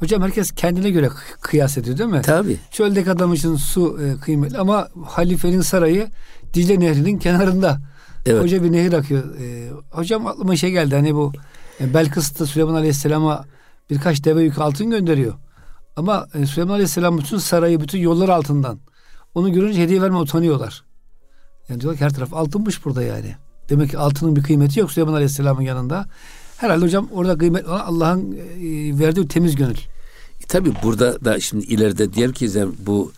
Hocam 0.00 0.22
herkes 0.22 0.52
kendine 0.52 0.90
göre 0.90 1.06
kı- 1.06 1.40
kıyas 1.40 1.78
ediyor 1.78 1.98
değil 1.98 2.10
mi? 2.10 2.22
Tabii. 2.22 2.56
Çöldeki 2.70 3.10
adam 3.10 3.34
için 3.34 3.56
su 3.56 4.00
e, 4.02 4.20
kıymetli 4.20 4.58
ama 4.58 4.88
halifenin 5.06 5.60
sarayı 5.60 6.08
Dicle 6.54 6.80
Nehri'nin 6.80 7.18
kenarında. 7.18 7.80
Evet. 8.26 8.42
Koca 8.42 8.64
bir 8.64 8.72
nehir 8.72 8.92
akıyor. 8.92 9.38
E, 9.40 9.70
hocam 9.90 10.26
aklıma 10.26 10.56
şey 10.56 10.70
geldi 10.70 10.94
hani 10.94 11.14
bu 11.14 11.32
e, 11.80 11.94
Belkıs'ta 11.94 12.46
Süleyman 12.46 12.74
Aleyhisselam'a 12.74 13.44
birkaç 13.90 14.24
deve 14.24 14.42
yükü 14.42 14.60
altın 14.60 14.90
gönderiyor. 14.90 15.34
Ama 15.96 16.28
e, 16.34 16.46
Süleyman 16.46 16.74
Aleyhisselam 16.74 17.18
bütün 17.18 17.38
sarayı, 17.38 17.80
bütün 17.80 17.98
yollar 17.98 18.28
altından. 18.28 18.78
Onu 19.34 19.52
görünce 19.52 19.82
hediye 19.82 20.02
verme 20.02 20.16
utanıyorlar. 20.18 20.84
Yani 21.68 21.80
diyorlar 21.80 21.98
ki 21.98 22.04
her 22.04 22.14
taraf 22.14 22.34
altınmış 22.34 22.84
burada 22.84 23.02
yani. 23.02 23.34
Demek 23.68 23.90
ki 23.90 23.98
altının 23.98 24.36
bir 24.36 24.42
kıymeti 24.42 24.80
yok 24.80 24.92
Süleyman 24.92 25.12
Aleyhisselam'ın 25.12 25.62
yanında. 25.62 26.06
Herhalde 26.60 26.84
hocam 26.84 27.08
orada 27.12 27.38
kıymet 27.38 27.66
olan 27.66 27.80
Allah'ın 27.80 28.32
e, 28.32 28.98
verdiği 28.98 29.28
temiz 29.28 29.56
gönül. 29.56 29.76
E, 30.40 30.46
tabii 30.48 30.72
burada 30.82 31.24
da 31.24 31.40
şimdi 31.40 31.64
ileride 31.64 32.12
diyor 32.12 32.32
ki 32.34 32.50
bu 32.86 33.12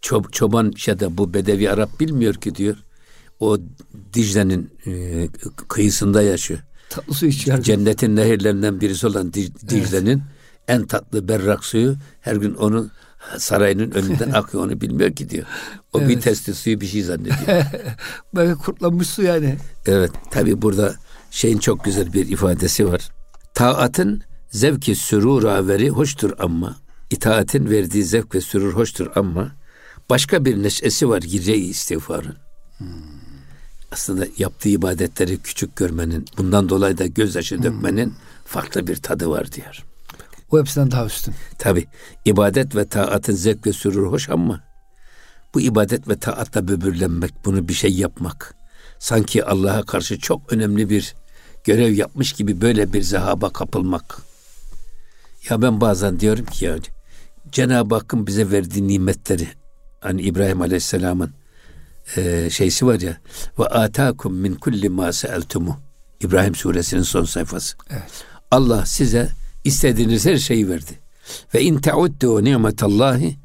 çob, 0.00 0.24
çoban 0.32 0.72
şeyde 0.76 1.18
bu 1.18 1.34
bedevi 1.34 1.70
Arap 1.70 2.00
bilmiyor 2.00 2.34
ki 2.34 2.54
diyor. 2.54 2.76
O 3.40 3.58
Dicle'nin 4.14 4.70
e, 4.86 5.28
kıyısında 5.68 6.22
yaşıyor. 6.22 6.60
Tatlı 6.90 7.14
su 7.14 7.26
içiyor. 7.26 7.62
Cennetin 7.62 8.16
nehirlerinden 8.16 8.80
birisi 8.80 9.06
olan 9.06 9.30
Dic- 9.30 9.68
Dicle'nin 9.68 10.22
en 10.68 10.86
tatlı 10.86 11.28
berrak 11.28 11.64
suyu 11.64 11.96
her 12.20 12.36
gün 12.36 12.54
onun 12.54 12.90
sarayının 13.38 13.90
önünden 13.90 14.30
akıyor 14.34 14.64
onu 14.64 14.80
bilmiyor 14.80 15.12
ki 15.12 15.30
diyor. 15.30 15.46
O 15.92 16.00
bir 16.00 16.04
Evet. 16.04 16.22
testi 16.22 16.54
suyu 16.54 16.80
bir 16.80 16.86
şey 16.86 17.02
zannediyor. 17.02 17.62
Böyle 18.34 18.54
kurtlanmış 18.54 19.06
su 19.08 19.22
yani. 19.22 19.56
Evet 19.86 20.10
tabi 20.30 20.62
burada 20.62 20.94
şeyin 21.30 21.58
çok 21.58 21.84
güzel 21.84 22.12
bir 22.12 22.28
ifadesi 22.28 22.92
var. 22.92 23.08
Taatın 23.54 24.22
zevki 24.50 24.94
sürur 24.94 25.44
averi 25.44 25.88
hoştur 25.88 26.32
ama 26.38 26.76
itaatin 27.10 27.70
verdiği 27.70 28.04
zevk 28.04 28.34
ve 28.34 28.40
sürur 28.40 28.72
hoştur 28.72 29.06
ama 29.14 29.52
başka 30.10 30.44
bir 30.44 30.62
neşesi 30.62 31.08
var 31.08 31.22
gire 31.22 31.56
istiğfarın. 31.56 32.36
Aslında 33.92 34.26
yaptığı 34.38 34.68
ibadetleri 34.68 35.38
küçük 35.38 35.76
görmenin, 35.76 36.24
bundan 36.38 36.68
dolayı 36.68 36.98
da 36.98 37.06
gözyaşı 37.06 37.62
dökmenin 37.62 38.14
farklı 38.44 38.86
bir 38.86 38.96
tadı 38.96 39.28
var 39.28 39.52
diyor. 39.52 39.84
O 40.50 40.58
hepsinden 40.58 40.90
daha 40.90 41.06
üstün. 41.06 41.34
Tabi 41.58 41.86
ibadet 42.24 42.76
ve 42.76 42.88
taatın 42.88 43.34
zevk 43.34 43.66
ve 43.66 43.72
sürur 43.72 44.12
hoş 44.12 44.28
ama 44.28 44.60
bu 45.54 45.60
ibadet 45.60 46.08
ve 46.08 46.16
taatla 46.16 46.68
böbürlenmek, 46.68 47.32
bunu 47.44 47.68
bir 47.68 47.74
şey 47.74 47.92
yapmak, 47.92 48.54
sanki 49.00 49.44
Allah'a 49.44 49.82
karşı 49.82 50.18
çok 50.18 50.52
önemli 50.52 50.90
bir 50.90 51.14
görev 51.64 51.92
yapmış 51.92 52.32
gibi 52.32 52.60
böyle 52.60 52.92
bir 52.92 53.02
zehaba 53.02 53.50
kapılmak. 53.50 54.18
Ya 55.50 55.62
ben 55.62 55.80
bazen 55.80 56.20
diyorum 56.20 56.44
ki 56.44 56.64
ya 56.64 56.76
Cenab-ı 57.52 57.94
Hakk'ın 57.94 58.26
bize 58.26 58.50
verdiği 58.50 58.88
nimetleri 58.88 59.48
hani 60.00 60.22
İbrahim 60.22 60.60
Aleyhisselam'ın 60.60 61.30
e, 62.16 62.50
şeysi 62.50 62.86
var 62.86 63.00
ya 63.00 63.16
ve 63.58 63.66
atakum 63.66 64.34
min 64.34 64.54
kulli 64.54 64.88
ma 64.88 65.12
seeltumu 65.12 65.80
İbrahim 66.20 66.54
suresinin 66.54 67.02
son 67.02 67.24
sayfası. 67.24 67.76
Evet. 67.90 68.24
Allah 68.50 68.86
size 68.86 69.28
istediğiniz 69.64 70.26
her 70.26 70.36
şeyi 70.36 70.68
verdi. 70.68 70.98
Ve 71.54 71.62
in 71.62 71.78
teuddu 71.78 72.44
nimetallahi 72.44 73.36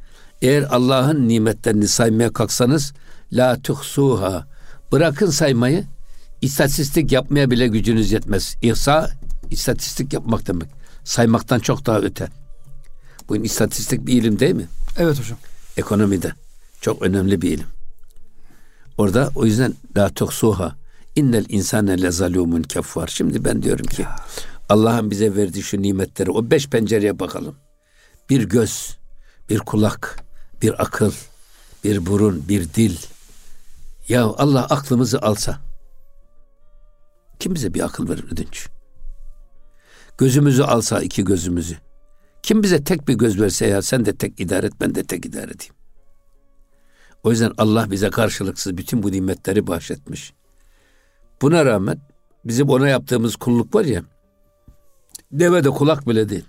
eğer 0.41 0.63
Allah'ın 0.63 1.27
nimetlerini 1.27 1.87
saymaya 1.87 2.33
kalksanız 2.33 2.93
la 3.31 3.61
tuhsuha 3.61 4.54
bırakın 4.91 5.29
saymayı 5.29 5.83
istatistik 6.41 7.11
yapmaya 7.11 7.51
bile 7.51 7.67
gücünüz 7.67 8.11
yetmez. 8.11 8.55
İhsa 8.61 9.09
istatistik 9.51 10.13
yapmak 10.13 10.47
demek. 10.47 10.69
Saymaktan 11.03 11.59
çok 11.59 11.85
daha 11.85 11.99
öte. 11.99 12.27
Bu 13.29 13.37
istatistik 13.37 14.07
bir 14.07 14.13
ilim 14.13 14.39
değil 14.39 14.55
mi? 14.55 14.67
Evet 14.97 15.19
hocam. 15.19 15.37
Ekonomide. 15.77 16.33
Çok 16.81 17.01
önemli 17.01 17.41
bir 17.41 17.51
ilim. 17.51 17.67
Orada 18.97 19.31
o 19.35 19.45
yüzden 19.45 19.73
la 19.97 20.09
tuhsuha 20.09 20.75
innel 21.15 21.45
insane 21.49 22.01
le 22.01 22.11
zalumun 22.11 22.63
keffar. 22.63 23.07
Şimdi 23.07 23.45
ben 23.45 23.63
diyorum 23.63 23.85
ki 23.85 24.05
Allah'ın 24.69 25.11
bize 25.11 25.35
verdiği 25.35 25.63
şu 25.63 25.81
nimetleri 25.81 26.31
o 26.31 26.51
beş 26.51 26.67
pencereye 26.67 27.19
bakalım. 27.19 27.55
Bir 28.29 28.43
göz, 28.43 28.97
bir 29.49 29.59
kulak, 29.59 30.23
bir 30.61 30.81
akıl, 30.83 31.11
bir 31.83 32.05
burun, 32.05 32.43
bir 32.49 32.73
dil. 32.73 32.97
Ya 34.09 34.23
Allah 34.23 34.65
aklımızı 34.65 35.19
alsa 35.21 35.59
kim 37.39 37.55
bize 37.55 37.73
bir 37.73 37.85
akıl 37.85 38.09
verir 38.09 38.31
ödünç? 38.31 38.67
Gözümüzü 40.17 40.63
alsa 40.63 41.01
iki 41.01 41.25
gözümüzü. 41.25 41.77
Kim 42.43 42.63
bize 42.63 42.83
tek 42.83 43.07
bir 43.07 43.13
göz 43.13 43.41
verse 43.41 43.67
ya 43.67 43.81
sen 43.81 44.05
de 44.05 44.15
tek 44.17 44.39
idare 44.39 44.65
et 44.65 44.73
ben 44.81 44.95
de 44.95 45.03
tek 45.03 45.25
idare 45.25 45.51
edeyim. 45.51 45.73
O 47.23 47.31
yüzden 47.31 47.51
Allah 47.57 47.91
bize 47.91 48.09
karşılıksız 48.09 48.77
bütün 48.77 49.03
bu 49.03 49.11
nimetleri 49.11 49.67
bahşetmiş. 49.67 50.33
Buna 51.41 51.65
rağmen 51.65 52.01
bizim 52.45 52.69
ona 52.69 52.89
yaptığımız 52.89 53.35
kulluk 53.35 53.75
var 53.75 53.85
ya 53.85 54.03
deve 55.31 55.63
de 55.63 55.69
kulak 55.69 56.07
bile 56.07 56.29
değil. 56.29 56.45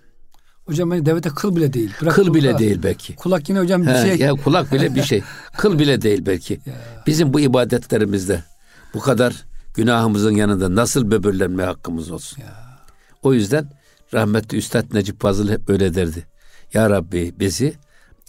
Hocam 0.67 0.91
hani 0.91 1.07
devete 1.07 1.29
kıl 1.29 1.57
bile 1.57 1.73
değil. 1.73 1.91
Bırak 2.01 2.15
kıl 2.15 2.35
bile 2.35 2.59
değil 2.59 2.81
belki. 2.83 3.17
Kulak 3.17 3.49
yine 3.49 3.59
hocam 3.59 3.83
bir 3.83 3.91
He, 3.91 4.03
şey. 4.03 4.17
Ya 4.27 4.35
kulak 4.35 4.73
bile 4.73 4.95
bir 4.95 5.03
şey. 5.03 5.23
kıl 5.57 5.79
bile 5.79 6.03
değil 6.03 6.27
belki. 6.27 6.61
Ya. 6.67 6.75
Bizim 7.07 7.33
bu 7.33 7.41
ibadetlerimizde 7.41 8.45
bu 8.95 9.01
kadar 9.01 9.45
günahımızın 9.75 10.31
yanında 10.31 10.75
nasıl 10.75 11.11
böbürlenme 11.11 11.63
hakkımız 11.63 12.11
olsun. 12.11 12.43
Ya. 12.43 12.79
O 13.23 13.35
yüzden 13.35 13.71
rahmetli 14.15 14.59
Üstad 14.59 14.95
Necip 14.95 15.21
Fazıl 15.21 15.51
hep 15.51 15.71
öyle 15.71 15.95
derdi. 15.95 16.27
Ya 16.75 16.91
Rabbi 16.91 17.35
bizi 17.41 17.75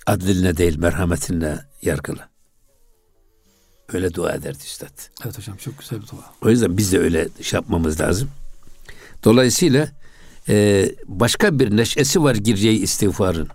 adliline 0.05 0.57
değil 0.57 0.77
merhametinle 0.77 1.59
yargıla. 1.81 2.29
Öyle 3.93 4.13
dua 4.13 4.31
ederdi 4.31 4.57
Üstad. 4.65 5.09
Evet 5.25 5.37
hocam 5.37 5.57
çok 5.57 5.79
güzel 5.79 6.01
bir 6.01 6.07
dua. 6.07 6.33
O 6.41 6.49
yüzden 6.49 6.77
biz 6.77 6.91
de 6.91 6.99
öyle 6.99 7.27
şey 7.41 7.57
yapmamız 7.57 8.01
lazım. 8.01 8.29
Dolayısıyla 9.23 9.87
e, 10.49 10.89
başka 11.05 11.59
bir 11.59 11.77
neşesi 11.77 12.23
var 12.23 12.35
gireceği 12.35 12.79
istiğfarın. 12.79 13.47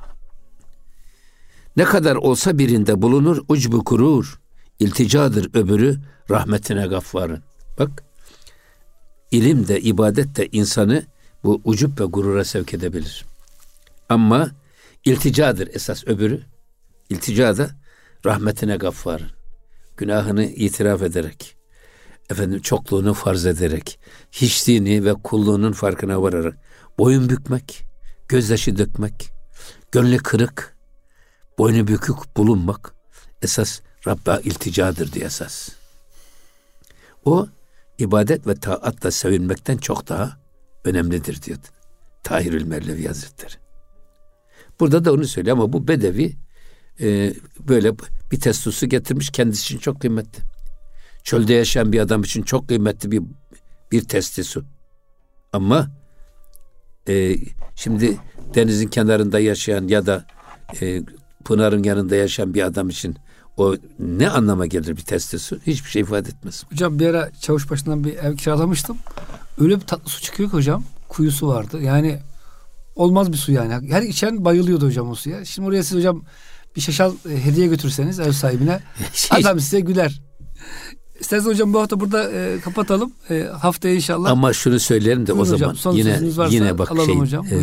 Ne 1.77 1.85
kadar 1.85 2.17
olsa 2.17 2.59
birinde 2.59 3.03
bulunur 3.03 3.45
ucbu 3.49 3.85
kurur. 3.85 4.41
İlticadır 4.79 5.55
öbürü 5.55 5.97
rahmetine 6.31 6.87
gaffarın. 6.87 7.43
Bak 7.79 8.05
ilim 9.31 9.69
de 9.69 9.81
ibadet 9.81 10.37
de 10.37 10.49
insanı 10.53 11.05
bu 11.45 11.61
ucup 11.65 12.01
ve 12.01 12.05
gurura 12.05 12.45
sevk 12.45 12.75
edebilir. 12.75 13.25
Ama 14.09 14.51
ilticadır 15.05 15.69
esas 15.75 16.07
öbürü. 16.07 16.43
İltica 17.11 17.57
da 17.57 17.71
rahmetine 18.27 18.77
gaffarın. 18.77 19.31
Günahını 19.97 20.45
itiraf 20.45 21.03
ederek, 21.03 21.57
efendim 22.31 22.61
çokluğunu 22.61 23.15
farz 23.15 23.47
ederek, 23.47 23.99
hiçliğini 24.33 25.05
ve 25.05 25.13
kulluğunun 25.13 25.73
farkına 25.73 26.23
vararak 26.23 26.59
boyun 26.99 27.29
bükmek, 27.29 27.85
gözyaşı 28.29 28.79
dökmek, 28.79 29.33
gönlü 29.93 30.17
kırık, 30.17 30.77
boynu 31.59 31.87
bükük 31.87 32.37
bulunmak 32.37 32.95
esas 33.43 33.81
Rabb'a 34.07 34.41
ilticadır 34.41 35.13
diye 35.13 35.25
esas. 35.25 35.69
O 37.25 37.49
ibadet 37.99 38.47
ve 38.47 38.55
taatla 38.55 39.11
sevinmekten 39.11 39.77
çok 39.77 40.09
daha 40.09 40.39
önemlidir 40.85 41.43
diyor 41.43 41.59
Tahirül 42.23 42.65
Mevlevi 42.65 43.07
Hazretleri. 43.07 43.55
Burada 44.81 45.05
da 45.05 45.13
onu 45.13 45.25
söylüyor 45.25 45.57
ama 45.57 45.73
bu 45.73 45.89
bedevi 45.89 46.37
e, 47.01 47.35
böyle 47.59 47.93
bir 48.33 48.41
testosu 48.41 48.89
getirmiş 48.89 49.31
kendisi 49.31 49.63
için 49.63 49.79
çok 49.79 50.01
kıymetli. 50.01 50.43
Çölde 51.25 51.53
yaşayan 51.53 51.93
bir 51.93 52.01
adam 52.01 52.23
için 52.23 52.43
çok 52.43 52.69
kıymetli 52.69 53.11
bir 53.11 53.23
bir 53.93 54.09
testisu. 54.09 54.65
Ama 55.53 56.02
e, 57.09 57.37
şimdi 57.77 58.19
denizin 58.55 58.89
kenarında 58.89 59.41
yaşayan 59.41 59.89
ya 59.89 60.07
da 60.07 60.25
e, 60.81 61.03
pınarın 61.45 61.83
yanında 61.83 62.17
yaşayan 62.17 62.55
bir 62.55 62.63
adam 62.63 62.89
için 62.89 63.17
o 63.57 63.77
ne 63.99 64.31
anlama 64.31 64.67
gelir 64.67 64.97
bir 64.97 65.03
testisu? 65.03 65.59
Hiçbir 65.67 65.91
şey 65.91 66.03
ifade 66.03 66.29
etmez. 66.29 66.65
Hocam 66.71 66.99
bir 66.99 67.07
ara 67.07 67.31
çavuş 67.41 67.71
başından 67.71 68.05
bir 68.05 68.15
ev 68.15 68.37
kiralamıştım. 68.37 68.99
Öyle 69.59 69.77
bir 69.77 69.87
tatlı 69.87 70.11
su 70.11 70.23
çıkıyor 70.23 70.51
ki 70.51 70.57
hocam. 70.57 70.85
Kuyusu 71.09 71.49
vardı. 71.49 71.83
Yani 71.83 72.19
olmaz 72.97 73.33
bir 73.33 73.37
su 73.37 73.53
yani. 73.53 73.93
Her 73.93 74.03
içen 74.03 74.45
bayılıyordu 74.45 74.87
hocam 74.87 75.11
o 75.11 75.15
suya. 75.15 75.45
Şimdi 75.45 75.69
oraya 75.69 75.83
siz 75.83 75.99
hocam 75.99 76.23
bir 76.77 76.81
şaşal 76.81 77.15
e, 77.31 77.45
hediye 77.45 77.67
götürseniz 77.67 78.21
ev 78.21 78.33
sahibine 78.33 78.81
şey, 79.13 79.39
adam 79.41 79.61
size 79.61 79.81
güler. 79.81 80.23
İsterseniz 81.23 81.55
hocam 81.55 81.73
bu 81.73 81.81
hafta 81.81 82.01
burada 82.01 82.31
e, 82.33 82.61
kapatalım. 82.61 83.13
E, 83.31 83.43
haftaya 83.43 83.95
inşallah. 83.95 84.31
Ama 84.31 84.53
şunu 84.53 84.81
söylerim 84.81 85.27
de 85.27 85.33
Buyurun 85.33 85.41
o 85.41 85.45
zaman 85.45 85.75
hocam, 85.75 85.97
yine 85.97 86.21
yine 86.51 86.79
bak 86.79 86.89
şey 87.07 87.15
hocam, 87.15 87.47
e, 87.47 87.59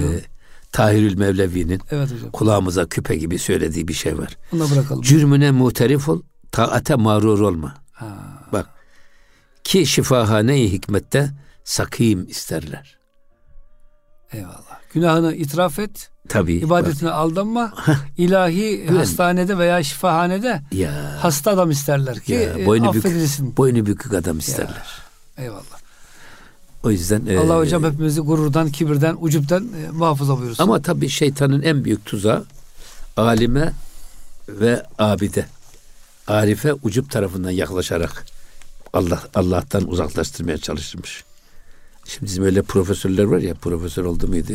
Tahirül 0.71 1.17
Mevlevi'nin 1.17 1.81
evet 1.91 2.11
hocam. 2.13 2.31
kulağımıza 2.31 2.85
küpe 2.85 3.15
gibi 3.15 3.39
söylediği 3.39 3.87
bir 3.87 3.93
şey 3.93 4.17
var. 4.17 4.37
Ona 4.53 4.71
bırakalım. 4.71 5.01
Cürmüne 5.01 5.51
muhterif 5.51 6.09
ol, 6.09 6.21
taate 6.51 6.95
mağrur 6.95 7.39
olma. 7.39 7.73
Ha. 7.91 8.07
Bak 8.53 8.69
ki 9.63 9.85
şifahane-i 9.85 10.71
hikmette 10.71 11.29
sakim 11.63 12.27
isterler. 12.27 12.98
Eyvallah. 14.33 14.79
Günahını 14.93 15.35
itiraf 15.35 15.79
et. 15.79 16.09
Tabii. 16.29 16.53
İbadetine 16.53 17.09
bak. 17.09 17.15
aldanma. 17.15 17.73
ilahi 18.17 18.87
hastanede 18.87 19.57
veya 19.57 19.83
şifahanede 19.83 20.61
ya. 20.71 21.17
hasta 21.21 21.51
adam 21.51 21.71
isterler 21.71 22.19
ki 22.19 22.33
ya, 22.33 22.65
boynu 22.65 22.85
e, 22.85 22.89
affedilsin. 22.89 23.45
Bükük, 23.45 23.57
boynu 23.57 23.85
bükük 23.85 24.13
adam 24.13 24.39
isterler. 24.39 25.01
Ya. 25.37 25.43
Eyvallah. 25.43 25.79
O 26.83 26.91
yüzden 26.91 27.21
Allah 27.37 27.53
e, 27.53 27.57
hocam 27.57 27.83
hepimizi 27.83 28.21
gururdan, 28.21 28.69
kibirden, 28.69 29.17
ucuptan 29.19 29.63
e, 29.63 29.91
muhafaza 29.91 30.39
buyursun. 30.39 30.63
Ama 30.63 30.81
tabii 30.81 31.09
şeytanın 31.09 31.61
en 31.61 31.85
büyük 31.85 32.05
tuzağı 32.05 32.45
alime 33.17 33.73
ve 34.47 34.83
abide. 34.99 35.45
Arife 36.27 36.73
ucup 36.73 37.11
tarafından 37.11 37.51
yaklaşarak 37.51 38.25
Allah 38.93 39.23
Allah'tan 39.35 39.87
uzaklaştırmaya 39.87 40.57
çalışmış. 40.57 41.23
Şimdi 42.09 42.25
bizim 42.25 42.43
öyle 42.43 42.61
profesörler 42.61 43.23
var 43.23 43.39
ya 43.39 43.53
profesör 43.53 44.05
oldu 44.05 44.27
muydu? 44.27 44.53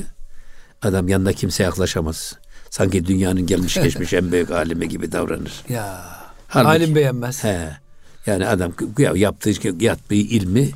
Adam 0.82 1.08
yanında 1.08 1.32
kimse 1.32 1.62
yaklaşamaz. 1.62 2.34
Sanki 2.70 3.06
dünyanın 3.06 3.46
gelmiş 3.46 3.74
geçmiş 3.74 4.12
en 4.12 4.32
büyük 4.32 4.50
alimi 4.50 4.88
gibi 4.88 5.12
davranır. 5.12 5.64
Ya. 5.68 6.04
Halbuki, 6.48 6.68
alim 6.68 6.94
beğenmez. 6.94 7.44
He. 7.44 7.70
Yani 8.26 8.46
adam 8.46 8.72
ya 8.98 9.12
yaptığı 9.14 9.84
yaptığı 9.84 10.14
ilmi 10.14 10.70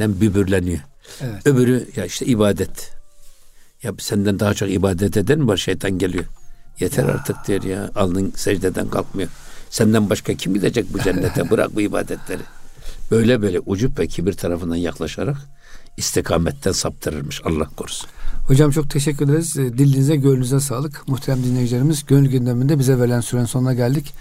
bübürleniyor. 0.00 0.80
Evet. 1.20 1.46
Öbürü 1.46 1.88
ya 1.96 2.04
işte 2.04 2.26
ibadet. 2.26 2.92
Ya 3.82 3.92
senden 3.98 4.40
daha 4.40 4.54
çok 4.54 4.70
ibadet 4.70 5.16
eden 5.16 5.38
mi 5.38 5.48
var? 5.48 5.56
Şeytan 5.56 5.98
geliyor. 5.98 6.24
Yeter 6.80 7.04
ya. 7.04 7.14
artık 7.14 7.36
diyor 7.46 7.62
ya. 7.62 7.90
Alnın 7.94 8.32
secdeden 8.36 8.88
kalkmıyor. 8.88 9.28
Senden 9.70 10.10
başka 10.10 10.34
kim 10.34 10.54
gidecek 10.54 10.94
bu 10.94 10.98
cennete? 10.98 11.50
Bırak 11.50 11.74
bu 11.74 11.80
ibadetleri. 11.80 12.42
Böyle 13.10 13.42
böyle 13.42 13.60
ucup 13.60 13.98
ve 13.98 14.06
kibir 14.06 14.32
tarafından 14.32 14.76
yaklaşarak 14.76 15.36
istikametten 15.96 16.72
saptırırmış. 16.72 17.40
Allah 17.44 17.68
korusun. 17.76 18.08
Hocam 18.46 18.70
çok 18.70 18.90
teşekkür 18.90 19.24
ederiz. 19.24 19.56
E, 19.56 19.78
dilinize, 19.78 20.16
gönlünüze 20.16 20.60
sağlık. 20.60 21.08
Muhterem 21.08 21.44
dinleyicilerimiz, 21.44 22.06
gönül 22.06 22.30
gündeminde 22.30 22.78
bize 22.78 22.98
verilen 22.98 23.20
sürenin 23.20 23.46
sonuna 23.46 23.74
geldik. 23.74 24.14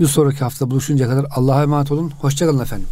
Bir 0.00 0.06
sonraki 0.06 0.38
hafta 0.38 0.70
buluşuncaya 0.70 1.10
kadar 1.10 1.26
Allah'a 1.30 1.62
emanet 1.62 1.92
olun. 1.92 2.10
Hoşçakalın 2.10 2.60
efendim. 2.60 2.88